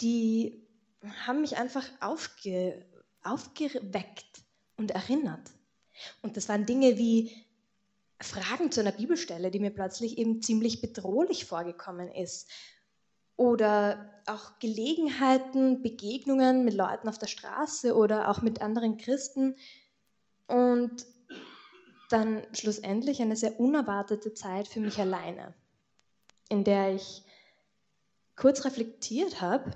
die 0.01 0.67
haben 1.27 1.41
mich 1.41 1.57
einfach 1.57 1.87
aufge, 2.01 2.85
aufgeweckt 3.23 4.43
und 4.77 4.91
erinnert. 4.91 5.51
Und 6.23 6.37
das 6.37 6.49
waren 6.49 6.67
Dinge 6.67 6.99
wie 6.99 7.33
Fragen 8.21 8.71
zu 8.71 8.81
einer 8.81 8.93
Bibelstelle, 8.93 9.51
die 9.51 9.61
mir 9.61 9.71
plötzlich 9.71 10.19
eben 10.19 10.43
ziemlich 10.43 10.81
bedrohlich 10.81 11.45
vorgekommen 11.45 12.11
ist. 12.11 12.49
Oder 13.37 14.23
auch 14.27 14.59
Gelegenheiten, 14.61 15.83
Begegnungen 15.83 16.65
mit 16.65 16.75
Leuten 16.75 17.09
auf 17.09 17.19
der 17.19 17.27
Straße 17.27 17.95
oder 17.95 18.29
auch 18.29 18.43
mit 18.43 18.63
anderen 18.63 18.97
Christen. 18.97 19.57
Und 20.47 21.05
dann 22.11 22.47
schlussendlich 22.53 23.21
eine 23.21 23.37
sehr 23.37 23.59
unerwartete 23.59 24.35
Zeit 24.35 24.69
für 24.69 24.81
mich 24.81 24.99
alleine, 24.99 25.55
in 26.49 26.63
der 26.63 26.95
ich 26.95 27.25
kurz 28.37 28.65
reflektiert 28.65 29.41
habe, 29.41 29.73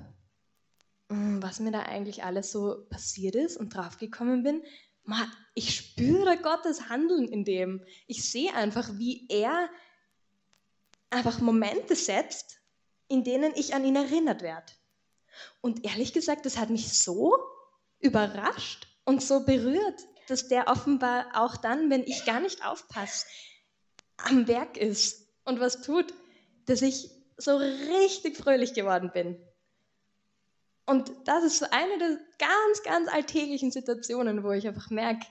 was 1.08 1.58
mir 1.58 1.72
da 1.72 1.80
eigentlich 1.80 2.24
alles 2.24 2.52
so 2.52 2.84
passiert 2.90 3.34
ist 3.34 3.56
und 3.56 3.74
draufgekommen 3.74 4.42
bin, 4.42 4.62
ich 5.54 5.74
spüre 5.74 6.36
Gottes 6.36 6.88
Handeln 6.88 7.28
in 7.28 7.44
dem. 7.44 7.84
Ich 8.06 8.30
sehe 8.30 8.54
einfach, 8.54 8.90
wie 8.98 9.26
er 9.28 9.68
einfach 11.10 11.40
Momente 11.40 11.96
setzt, 11.96 12.60
in 13.08 13.24
denen 13.24 13.52
ich 13.56 13.74
an 13.74 13.84
ihn 13.84 13.96
erinnert 13.96 14.42
werde. 14.42 14.72
Und 15.60 15.84
ehrlich 15.84 16.12
gesagt, 16.12 16.46
das 16.46 16.58
hat 16.58 16.70
mich 16.70 16.92
so 16.92 17.36
überrascht 18.00 18.86
und 19.04 19.22
so 19.22 19.44
berührt, 19.44 20.06
dass 20.28 20.48
der 20.48 20.68
offenbar 20.68 21.28
auch 21.34 21.56
dann, 21.56 21.90
wenn 21.90 22.02
ich 22.02 22.24
gar 22.24 22.40
nicht 22.40 22.64
aufpasse, 22.64 23.26
am 24.18 24.46
Werk 24.46 24.76
ist 24.76 25.28
und 25.44 25.60
was 25.60 25.80
tut, 25.80 26.12
dass 26.66 26.82
ich 26.82 27.10
so 27.36 27.56
richtig 27.56 28.36
fröhlich 28.36 28.74
geworden 28.74 29.10
bin. 29.12 29.40
Und 30.88 31.12
das 31.26 31.44
ist 31.44 31.58
so 31.58 31.66
eine 31.70 31.98
der 31.98 32.18
ganz, 32.38 32.82
ganz 32.82 33.12
alltäglichen 33.12 33.70
Situationen, 33.70 34.42
wo 34.42 34.52
ich 34.52 34.66
einfach 34.66 34.88
merke, 34.88 35.26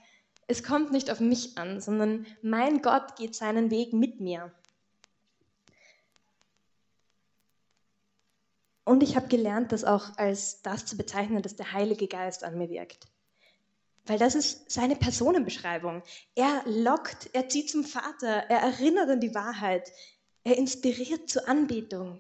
es 0.46 0.62
kommt 0.64 0.92
nicht 0.92 1.10
auf 1.10 1.20
mich 1.20 1.58
an, 1.58 1.82
sondern 1.82 2.28
mein 2.44 2.84
Gott 2.84 3.16
geht 3.16 3.34
seinen 3.34 3.72
Weg 3.72 3.92
mit 3.92 4.20
mir. 4.20 4.54
Und 8.86 9.02
ich 9.02 9.16
habe 9.16 9.30
gelernt, 9.30 9.72
das 9.72 9.84
auch 9.84 10.16
als 10.18 10.62
das 10.62 10.86
zu 10.86 10.96
bezeichnen, 10.96 11.42
dass 11.42 11.56
der 11.56 11.74
Heilige 11.74 12.08
Geist 12.08 12.44
an 12.44 12.60
mir 12.60 12.70
wirkt. 12.70 13.08
Weil 14.06 14.20
das 14.20 14.36
ist 14.36 14.70
seine 14.70 14.96
Personenbeschreibung. 14.96 16.04
Er 16.36 16.62
lockt, 16.68 17.32
er 17.34 17.50
zieht 17.50 17.72
zum 17.72 17.84
Vater, 17.84 18.28
er 18.28 18.60
erinnert 18.60 19.10
an 19.10 19.22
die 19.22 19.34
Wahrheit, 19.34 19.92
er 20.44 20.56
inspiriert 20.56 21.32
zur 21.32 21.50
Anbetung. 21.50 22.20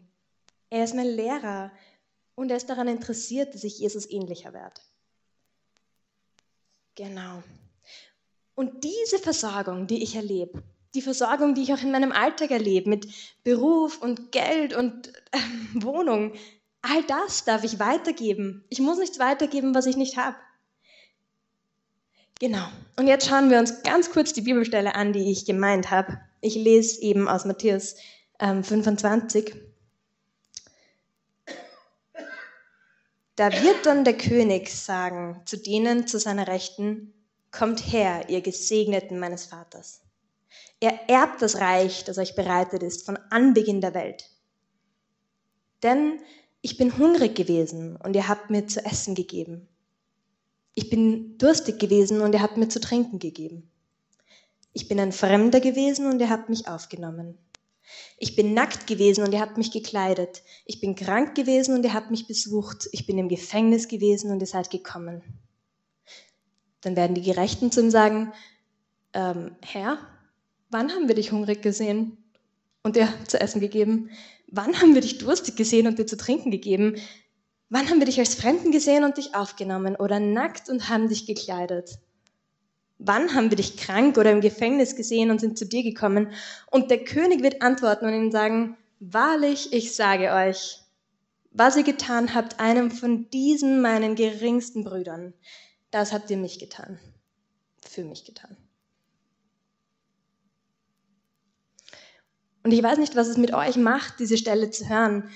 Er 0.72 0.86
ist 0.86 0.96
mein 0.96 1.06
Lehrer 1.06 1.72
und 2.38 2.52
er 2.52 2.58
ist 2.58 2.70
daran 2.70 2.88
interessiert, 2.88 3.54
dass 3.56 3.64
ich 3.64 3.80
Jesus 3.80 4.10
ähnlicher 4.10 4.54
werde. 4.54 4.80
Genau. 6.96 7.42
Und 8.56 8.84
diese 8.84 9.20
Versorgung, 9.20 9.88
die 9.88 10.04
ich 10.04 10.16
erlebe, 10.16 10.64
die 10.94 11.02
Versorgung, 11.02 11.56
die 11.56 11.64
ich 11.64 11.74
auch 11.74 11.82
in 11.82 11.92
meinem 11.92 12.12
Alltag 12.12 12.52
erlebe, 12.52 12.90
mit 12.90 13.08
Beruf 13.44 14.02
und 14.02 14.32
Geld 14.32 14.76
und 14.76 15.10
äh, 15.32 15.40
Wohnung, 15.74 16.34
all 16.82 17.04
das 17.04 17.44
darf 17.44 17.64
ich 17.64 17.80
weitergeben. 17.80 18.64
Ich 18.70 18.80
muss 18.80 19.00
nichts 19.00 19.20
weitergeben, 19.20 19.74
was 19.74 19.88
ich 19.88 19.98
nicht 19.98 20.18
habe. 20.18 20.38
Genau. 22.40 22.68
Und 22.98 23.08
jetzt 23.08 23.28
schauen 23.28 23.50
wir 23.50 23.58
uns 23.58 23.82
ganz 23.82 24.12
kurz 24.12 24.32
die 24.32 24.42
Bibelstelle 24.42 24.94
an, 24.94 25.12
die 25.12 25.32
ich 25.32 25.46
gemeint 25.46 25.90
habe. 25.90 26.20
Ich 26.42 26.54
lese 26.54 27.02
eben 27.02 27.28
aus 27.28 27.46
Matthäus 27.46 27.96
ähm, 28.40 28.64
25. 28.64 29.56
Da 33.38 33.52
wird 33.52 33.86
dann 33.86 34.04
der 34.04 34.18
König 34.18 34.68
sagen 34.70 35.42
zu 35.46 35.58
denen 35.58 36.08
zu 36.08 36.20
seiner 36.20 36.48
Rechten, 36.48 37.14
kommt 37.52 37.80
her, 37.80 38.30
ihr 38.30 38.42
Gesegneten 38.42 39.20
meines 39.20 39.46
Vaters. 39.46 40.02
Er 40.80 41.08
erbt 41.08 41.44
das 41.44 41.58
Reich, 41.58 42.04
das 42.04 42.18
euch 42.18 42.36
bereitet 42.36 42.82
ist, 42.82 43.06
von 43.06 43.18
Anbeginn 43.30 43.80
der 43.80 43.94
Welt. 43.94 44.32
Denn 45.84 46.20
ich 46.62 46.78
bin 46.78 46.98
hungrig 46.98 47.36
gewesen 47.36 47.96
und 47.98 48.16
ihr 48.16 48.28
habt 48.28 48.50
mir 48.50 48.66
zu 48.66 48.84
essen 48.84 49.14
gegeben. 49.14 49.68
Ich 50.74 50.90
bin 50.90 51.38
durstig 51.38 51.78
gewesen 51.78 52.22
und 52.22 52.34
ihr 52.34 52.42
habt 52.42 52.58
mir 52.58 52.70
zu 52.70 52.80
trinken 52.80 53.20
gegeben. 53.20 53.70
Ich 54.74 54.88
bin 54.88 55.00
ein 55.00 55.12
Fremder 55.12 55.60
gewesen 55.60 56.10
und 56.12 56.20
ihr 56.20 56.32
habt 56.32 56.50
mich 56.50 56.68
aufgenommen. 56.68 57.38
Ich 58.18 58.36
bin 58.36 58.54
nackt 58.54 58.88
gewesen 58.88 59.24
und 59.24 59.34
ihr 59.34 59.40
habt 59.40 59.58
mich 59.58 59.72
gekleidet. 59.72 60.44
Ich 60.66 60.80
bin 60.80 60.96
krank 60.96 61.36
gewesen 61.36 61.76
und 61.76 61.84
ihr 61.84 61.94
habt 61.94 62.12
mich 62.12 62.28
besucht. 62.28 62.90
Ich 62.92 63.06
bin 63.06 63.18
im 63.18 63.30
Gefängnis 63.30 63.88
gewesen 63.88 64.32
und 64.32 64.42
ihr 64.42 64.48
seid 64.48 64.70
gekommen. 64.70 65.22
Dann 66.82 66.96
werden 66.96 67.16
die 67.16 67.22
Gerechten 67.22 67.72
zu 67.72 67.82
ihm 67.82 67.90
sagen, 67.90 68.34
ähm, 69.14 69.56
Herr, 69.62 70.00
wann 70.70 70.92
haben 70.92 71.08
wir 71.08 71.16
dich 71.16 71.32
hungrig 71.32 71.62
gesehen 71.62 72.18
und 72.84 72.96
dir 72.96 73.12
zu 73.28 73.40
essen 73.40 73.62
gegeben? 73.62 74.10
Wann 74.50 74.80
haben 74.80 74.94
wir 74.94 75.02
dich 75.02 75.18
durstig 75.18 75.56
gesehen 75.56 75.88
und 75.88 76.00
dir 76.00 76.06
zu 76.06 76.18
trinken 76.18 76.52
gegeben? 76.52 76.96
Wann 77.70 77.90
haben 77.90 78.00
wir 78.00 78.06
dich 78.06 78.20
als 78.20 78.36
Fremden 78.36 78.72
gesehen 78.72 79.04
und 79.04 79.18
dich 79.18 79.36
aufgenommen 79.36 79.96
oder 79.96 80.20
nackt 80.20 80.70
und 80.70 80.88
haben 80.90 81.10
dich 81.10 81.26
gekleidet? 81.26 82.00
Wann 83.00 83.34
haben 83.36 83.52
wir 83.52 83.58
dich 83.58 83.78
krank 83.78 84.18
oder 84.18 84.32
im 84.32 84.42
Gefängnis 84.42 84.96
gesehen 84.96 85.30
und 85.30 85.40
sind 85.40 85.58
zu 85.58 85.66
dir 85.66 85.84
gekommen? 85.84 86.32
Und 86.72 86.90
der 86.90 87.04
König 87.04 87.44
wird 87.44 87.62
antworten 87.62 88.06
und 88.06 88.14
ihnen 88.14 88.32
sagen, 88.32 88.78
wahrlich, 89.00 89.72
ich 89.74 89.96
sage 89.96 90.32
euch, 90.32 90.80
was 91.52 91.78
ihr 91.78 91.84
getan 91.84 92.34
habt, 92.34 92.60
einem 92.60 92.92
von 92.92 93.30
diesen 93.30 93.82
meinen 93.82 94.16
geringsten 94.16 94.84
Brüdern, 94.84 95.34
das 95.92 96.12
habt 96.12 96.30
ihr 96.30 96.38
mich 96.38 96.60
getan, 96.60 97.00
für 97.86 98.04
mich 98.04 98.26
getan. 98.26 98.58
Und 102.64 102.72
ich 102.74 102.84
weiß 102.84 102.98
nicht, 102.98 103.16
was 103.16 103.28
es 103.28 103.38
mit 103.38 103.54
euch 103.54 103.78
macht, 103.78 104.20
diese 104.20 104.38
Stelle 104.38 104.70
zu 104.72 104.90
hören 104.90 105.30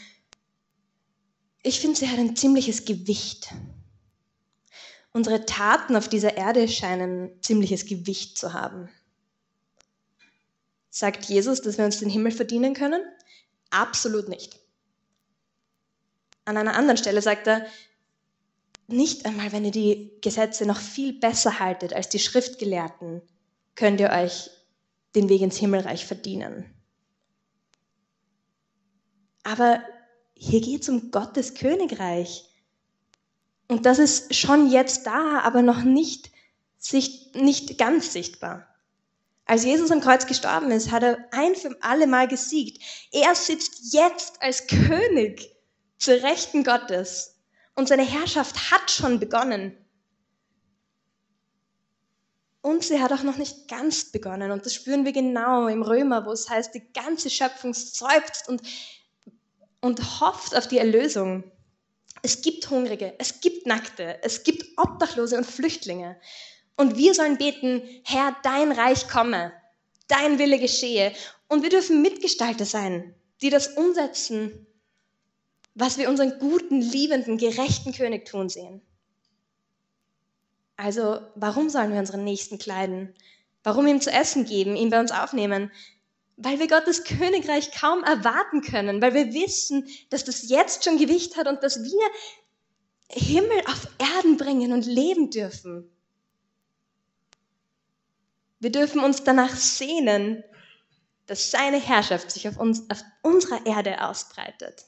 ich 1.63 1.80
finde, 1.80 1.97
sie 1.97 2.10
hat 2.10 2.17
ein 2.17 2.36
ziemliches 2.36 2.86
Gewicht. 2.86 3.54
Unsere 5.13 5.45
Taten 5.45 5.95
auf 5.95 6.08
dieser 6.08 6.38
Erde 6.38 6.67
scheinen 6.67 7.41
ziemliches 7.41 7.86
Gewicht 7.86 8.38
zu 8.38 8.54
haben. 8.54 8.89
Sagt 10.89 11.26
Jesus, 11.26 11.62
dass 11.62 11.78
wir 11.78 11.86
uns 11.86 12.00
den 12.00 12.10
Himmel 12.10 12.32
verdienen 12.32 12.74
können? 12.74 13.02
Absolut 13.69 14.30
nicht. 14.30 14.60
An 16.45 16.58
einer 16.58 16.76
anderen 16.76 16.97
Stelle 16.97 17.21
sagt 17.21 17.47
er, 17.47 17.65
nicht 18.88 19.26
einmal, 19.26 19.52
wenn 19.52 19.65
ihr 19.65 19.71
die 19.71 20.12
Gesetze 20.21 20.65
noch 20.65 20.80
viel 20.80 21.13
besser 21.13 21.60
haltet 21.60 21.93
als 21.93 22.10
die 22.10 22.19
Schriftgelehrten, 22.19 23.21
könnt 23.76 24.00
ihr 24.00 24.10
euch 24.10 24.50
den 25.15 25.30
Weg 25.30 25.41
ins 25.41 25.58
Himmelreich 25.58 26.06
verdienen. 26.06 26.65
Aber 29.43 29.82
hier 30.36 30.62
geht 30.62 30.84
es 30.84 30.89
um 30.89 31.12
Gottes 31.12 31.56
Königreich. 31.56 32.45
Und 33.71 33.86
das 33.86 33.99
ist 33.99 34.36
schon 34.36 34.69
jetzt 34.69 35.07
da, 35.07 35.39
aber 35.39 35.62
noch 35.62 35.84
nicht, 35.84 36.29
sicht, 36.77 37.38
nicht 37.38 37.77
ganz 37.77 38.12
sichtbar. 38.12 38.67
Als 39.45 39.63
Jesus 39.63 39.91
am 39.91 40.01
Kreuz 40.01 40.27
gestorben 40.27 40.71
ist, 40.71 40.91
hat 40.91 41.03
er 41.03 41.19
ein 41.31 41.55
für 41.55 41.77
alle 41.79 42.05
Mal 42.05 42.27
gesiegt. 42.27 42.84
Er 43.13 43.34
sitzt 43.34 43.93
jetzt 43.93 44.41
als 44.41 44.67
König 44.67 45.55
zur 45.99 46.15
Rechten 46.15 46.65
Gottes. 46.65 47.39
Und 47.73 47.88
seine 47.88 48.03
Herrschaft 48.03 48.71
hat 48.71 48.91
schon 48.91 49.21
begonnen. 49.21 49.77
Und 52.62 52.84
sie 52.84 53.01
hat 53.01 53.13
auch 53.13 53.23
noch 53.23 53.38
nicht 53.38 53.69
ganz 53.69 54.12
begonnen. 54.12 54.51
Und 54.51 54.65
das 54.65 54.75
spüren 54.75 55.05
wir 55.05 55.13
genau 55.13 55.67
im 55.67 55.81
Römer, 55.81 56.25
wo 56.25 56.34
es 56.34 56.49
heißt, 56.49 56.75
die 56.75 56.91
ganze 56.91 57.29
Schöpfung 57.29 57.73
seufzt 57.73 58.49
und 58.49 58.63
und 59.81 60.21
hofft 60.21 60.55
auf 60.55 60.67
die 60.67 60.77
Erlösung. 60.77 61.50
Es 62.23 62.41
gibt 62.41 62.69
Hungrige, 62.69 63.15
es 63.17 63.41
gibt 63.41 63.65
Nackte, 63.65 64.23
es 64.23 64.43
gibt 64.43 64.77
Obdachlose 64.77 65.38
und 65.38 65.45
Flüchtlinge. 65.45 66.19
Und 66.77 66.97
wir 66.97 67.13
sollen 67.13 67.38
beten, 67.38 67.81
Herr, 68.03 68.36
dein 68.43 68.71
Reich 68.71 69.07
komme, 69.07 69.53
dein 70.07 70.39
Wille 70.39 70.60
geschehe. 70.60 71.13
Und 71.47 71.63
wir 71.63 71.69
dürfen 71.69 72.01
Mitgestalter 72.01 72.65
sein, 72.65 73.15
die 73.41 73.49
das 73.49 73.69
umsetzen, 73.69 74.67
was 75.73 75.97
wir 75.97 76.10
unseren 76.10 76.38
guten, 76.39 76.81
liebenden, 76.81 77.38
gerechten 77.38 77.93
König 77.93 78.25
tun 78.25 78.49
sehen. 78.49 78.81
Also, 80.75 81.21
warum 81.36 81.69
sollen 81.69 81.91
wir 81.91 81.99
unseren 81.99 82.23
Nächsten 82.23 82.57
kleiden? 82.57 83.13
Warum 83.63 83.88
ihm 83.88 84.01
zu 84.01 84.12
essen 84.12 84.45
geben, 84.45 84.75
ihn 84.75 84.89
bei 84.89 84.99
uns 84.99 85.12
aufnehmen? 85.12 85.71
Weil 86.38 86.60
wir 86.60 86.67
Gottes 86.67 87.04
Königreich 87.04 87.72
kaum 87.72 88.04
erwarten 88.04 88.62
können, 88.62 89.02
weil 89.02 89.13
wir 89.13 89.34
wissen, 89.34 89.88
dass 90.10 90.24
das 90.24 90.50
jetzt 90.50 90.84
schon 90.84 90.98
Gewicht 90.98 91.38
hat 91.38 91.48
und 91.48 91.62
dass 91.63 91.84
wir 91.84 92.10
Himmel 93.10 93.62
auf 93.67 93.88
Erden 93.98 94.38
bringen 94.38 94.72
und 94.74 94.86
leben 94.86 95.30
dürfen. 95.30 95.89
Wir 98.60 98.72
dürfen 98.72 99.04
uns 99.04 99.24
danach 99.24 99.56
sehnen, 99.56 100.44
dass 101.26 101.52
seine 101.52 101.80
Herrschaft 101.80 102.32
sich 102.32 102.48
auf, 102.48 102.58
uns, 102.58 102.89
auf 102.89 103.04
unserer 103.22 103.65
Erde 103.65 104.06
ausbreitet. 104.06 104.86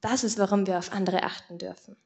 Das 0.00 0.24
ist, 0.24 0.38
warum 0.38 0.66
wir 0.66 0.78
auf 0.78 0.92
andere 0.92 1.22
achten 1.22 1.58
dürfen. 1.58 1.96